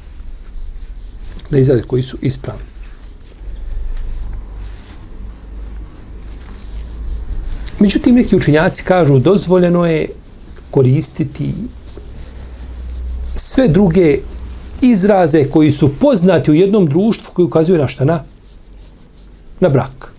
[1.50, 2.64] Na izraze koji su ispravni.
[7.80, 10.08] Međutim, neki učenjaci kažu dozvoljeno je
[10.72, 11.54] koristiti
[13.36, 14.20] sve druge
[14.82, 18.06] izraze koji su poznati u jednom društvu koji ukazuju na šta?
[18.06, 18.24] Na,
[19.60, 20.14] na brak.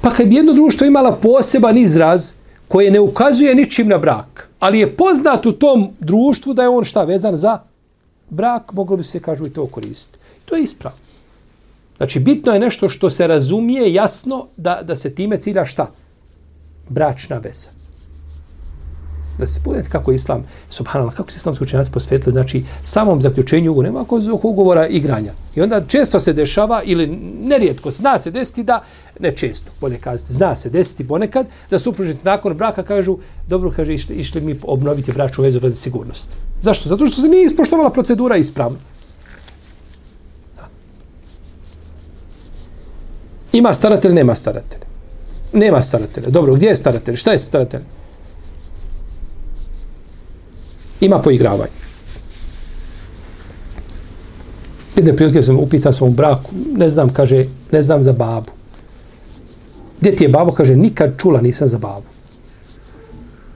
[0.00, 2.32] Pa kad bi jedno društvo imala poseban izraz
[2.68, 6.84] koje ne ukazuje ničim na brak, ali je poznat u tom društvu da je on
[6.84, 7.58] šta vezan za
[8.30, 10.18] brak, moglo bi se kažu i to koristiti.
[10.44, 10.98] To je ispravno.
[11.96, 15.90] Znači, bitno je nešto što se razumije jasno da, da se time cilja šta?
[16.88, 17.81] Bračna veza
[19.38, 23.70] da se pogledajte kako je islam, subhanallah, kako se islamski učenjaci posvetili, znači samom zaključenju
[23.70, 24.00] ugovora, nema
[24.32, 25.32] oko ugovora igranja.
[25.56, 27.06] I onda često se dešava, ili
[27.40, 28.84] nerijetko, zna se desiti da,
[29.20, 33.18] ne često, bolje kazati, zna se desiti ponekad, da supružnici nakon braka kažu,
[33.48, 36.36] dobro, kaže, išli, išli mi obnoviti bračnu vezu radi sigurnosti.
[36.62, 36.88] Zašto?
[36.88, 38.78] Zato što se nije ispoštovala procedura ispravno.
[43.52, 44.80] Ima staratelj, nema staratelj.
[45.52, 46.30] Nema staratelja.
[46.30, 47.16] Dobro, gdje je staratelj?
[47.16, 47.80] Šta je staratelj?
[51.02, 51.72] Ima poigravanje.
[54.96, 58.52] Jedne prilike sam upitao svom braku, ne znam, kaže, ne znam za babu.
[60.00, 60.52] Gdje ti je babo?
[60.52, 62.06] Kaže, nikad čula nisam za babu.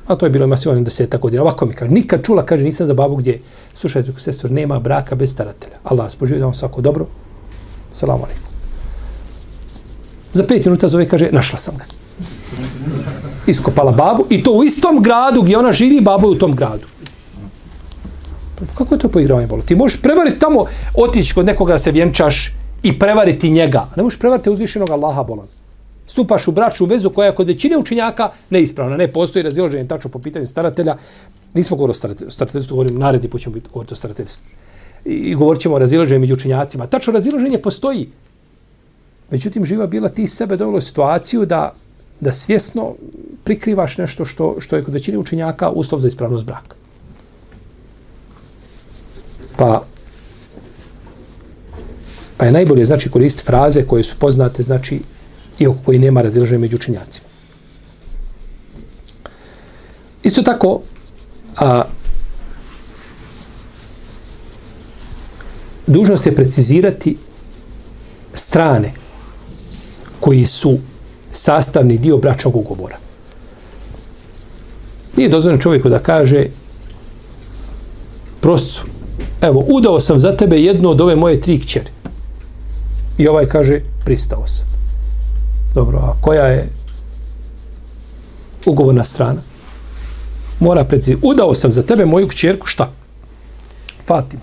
[0.07, 1.43] A to je bilo ima sigurno deseta godina.
[1.43, 3.41] Ovako mi kaže, nikad čula, kaže, nisam za babu gdje.
[3.75, 5.77] Slušajte, sestor, nema braka bez staratelja.
[5.85, 7.07] Allah spoživio da vam svako dobro.
[7.93, 8.45] Salamu alaikum.
[10.33, 11.85] Za pet minuta zove, kaže, našla sam ga.
[13.47, 16.96] Iskopala babu i to u istom gradu gdje ona živi, babo je u tom gradu.
[18.75, 19.63] Kako je to poigravanje Boga?
[19.63, 22.53] Ti možeš prevariti tamo, otići kod nekoga da se vjenčaš
[22.83, 23.87] i prevariti njega.
[23.97, 25.47] Ne možeš prevariti uzvišenog Allaha bolan.
[26.07, 28.97] Stupaš u bračnu vezu koja je kod većine učinjaka neispravna.
[28.97, 30.97] Ne postoji razilaženje tačno po pitanju staratelja.
[31.55, 31.97] Nismo govorili
[32.27, 34.51] o starateljstvu, govorim naredni put ćemo biti govoriti o starateljstvu.
[35.05, 36.87] I govorit ćemo o razilaženju među učinjacima.
[36.87, 38.09] Tačno razilaženje postoji.
[39.31, 41.73] Međutim, živa bila ti sebe dovelo situaciju da,
[42.21, 42.95] da svjesno
[43.45, 46.76] prikrivaš nešto što, što je kod većine učinjaka uslov za ispravnost braka.
[49.57, 49.85] Pa
[52.37, 55.01] pa je najbolje znači koristiti fraze koje su poznate znači
[55.59, 57.27] i oko koji nema razilaženja među učenjacima.
[60.23, 60.81] Isto tako
[61.57, 61.83] a,
[65.87, 67.17] dužno se precizirati
[68.35, 68.93] strane
[70.21, 70.79] koji su
[71.33, 72.97] sastavni dio bračnog ugovora.
[75.17, 76.47] Nije dozvoljeno čovjeku da kaže
[78.41, 78.83] prostcu,
[79.47, 81.91] evo, udao sam za tebe jednu od ove moje tri kćeri.
[83.19, 84.67] I ovaj kaže, pristao sam.
[85.75, 86.69] Dobro, a koja je
[88.67, 89.41] ugovorna strana?
[90.61, 92.91] Mora predzi, udao sam za tebe moju kćerku, šta?
[94.05, 94.41] Fatim.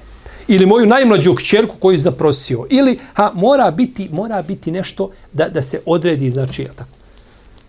[0.47, 2.66] Ili moju najmlađu kćerku koju zaprosio.
[2.70, 6.89] Ili, ha, mora biti, mora biti nešto da, da se odredi, znači, ja tako.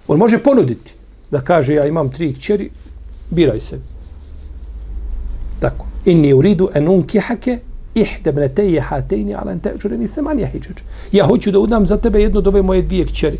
[0.08, 0.94] On može ponuditi
[1.30, 2.70] da kaže, ja imam tri kćeri,
[3.30, 3.78] biraj se.
[6.04, 7.58] Inni uridu en unkihake
[7.94, 10.82] ihde bneteje hatejni ala ente uđureni semanija hiđeđ.
[11.12, 13.38] Ja hoću da udam za tebe jednu od ove moje dvije kćeri.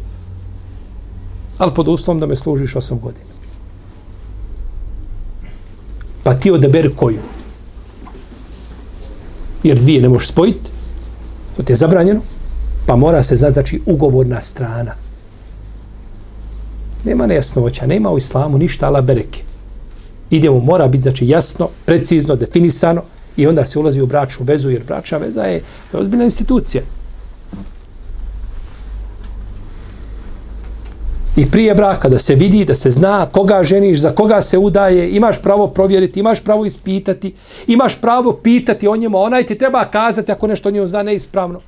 [1.58, 3.26] Ali pod uslovom da me služiš osam godina.
[6.22, 7.20] Pa ti odaber koju?
[9.62, 10.70] Jer dvije ne možeš spojiti.
[11.56, 12.20] To ti je zabranjeno.
[12.86, 14.94] Pa mora se znati, znači, ugovorna strana.
[17.04, 19.42] Nema nejasnoća, nema u islamu ništa ala bereke
[20.36, 23.02] idemo, mora biti znači jasno, precizno, definisano
[23.36, 25.62] i onda se ulazi u bračnu vezu, jer bračna veza je, je
[25.92, 26.82] ozbiljna institucija.
[31.36, 35.10] I prije braka da se vidi, da se zna koga ženiš, za koga se udaje,
[35.10, 37.34] imaš pravo provjeriti, imaš pravo ispitati,
[37.66, 41.60] imaš pravo pitati o njemu, onaj ti treba kazati ako nešto o njemu zna neispravno.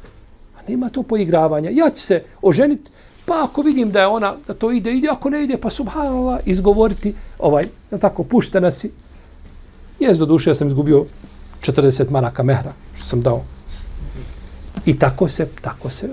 [0.58, 1.70] A nema to poigravanja.
[1.70, 2.90] Ja ću se oženiti,
[3.26, 6.40] Pa ako vidim da je ona, da to ide, ide, ako ne ide, pa subhanallah,
[6.44, 8.92] izgovoriti, ovaj, da tako, puštena si.
[10.00, 11.04] Jes do duše, ja sam izgubio
[11.60, 13.42] 40 maraka mehra, što sam dao.
[14.86, 16.08] I tako se, tako se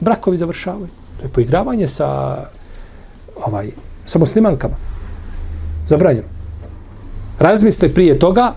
[0.00, 0.88] brakovi završavaju.
[1.18, 2.38] To je poigravanje sa
[3.46, 3.70] ovaj,
[4.06, 4.74] sa muslimankama.
[5.88, 6.28] Zabranjeno.
[7.38, 8.52] Razmisli prije toga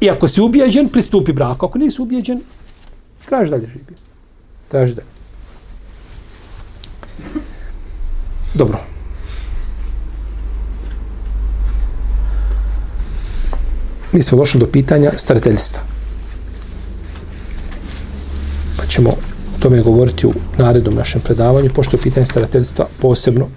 [0.00, 1.66] i ako si ubijeđen, pristupi braku.
[1.66, 2.40] Ako nisi ubijeđen,
[3.26, 3.96] traži dalje živio.
[4.68, 5.19] Traži dalje.
[8.54, 8.78] Dobro.
[14.12, 15.80] Mi smo došli do pitanja starateljstva.
[18.76, 23.48] Pa ćemo o tome govoriti u narednom našem predavanju, pošto je pitanje starateljstva posebno,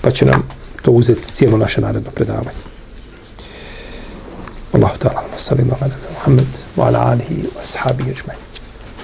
[0.00, 0.48] pa će nam
[0.82, 2.50] to uzeti cijelo naše naredno predavanje.
[4.72, 6.46] Allahu ta'ala, sallallahu alaihi wa sallam,
[6.76, 8.45] wa ala alihi wa sahabi ajma'in.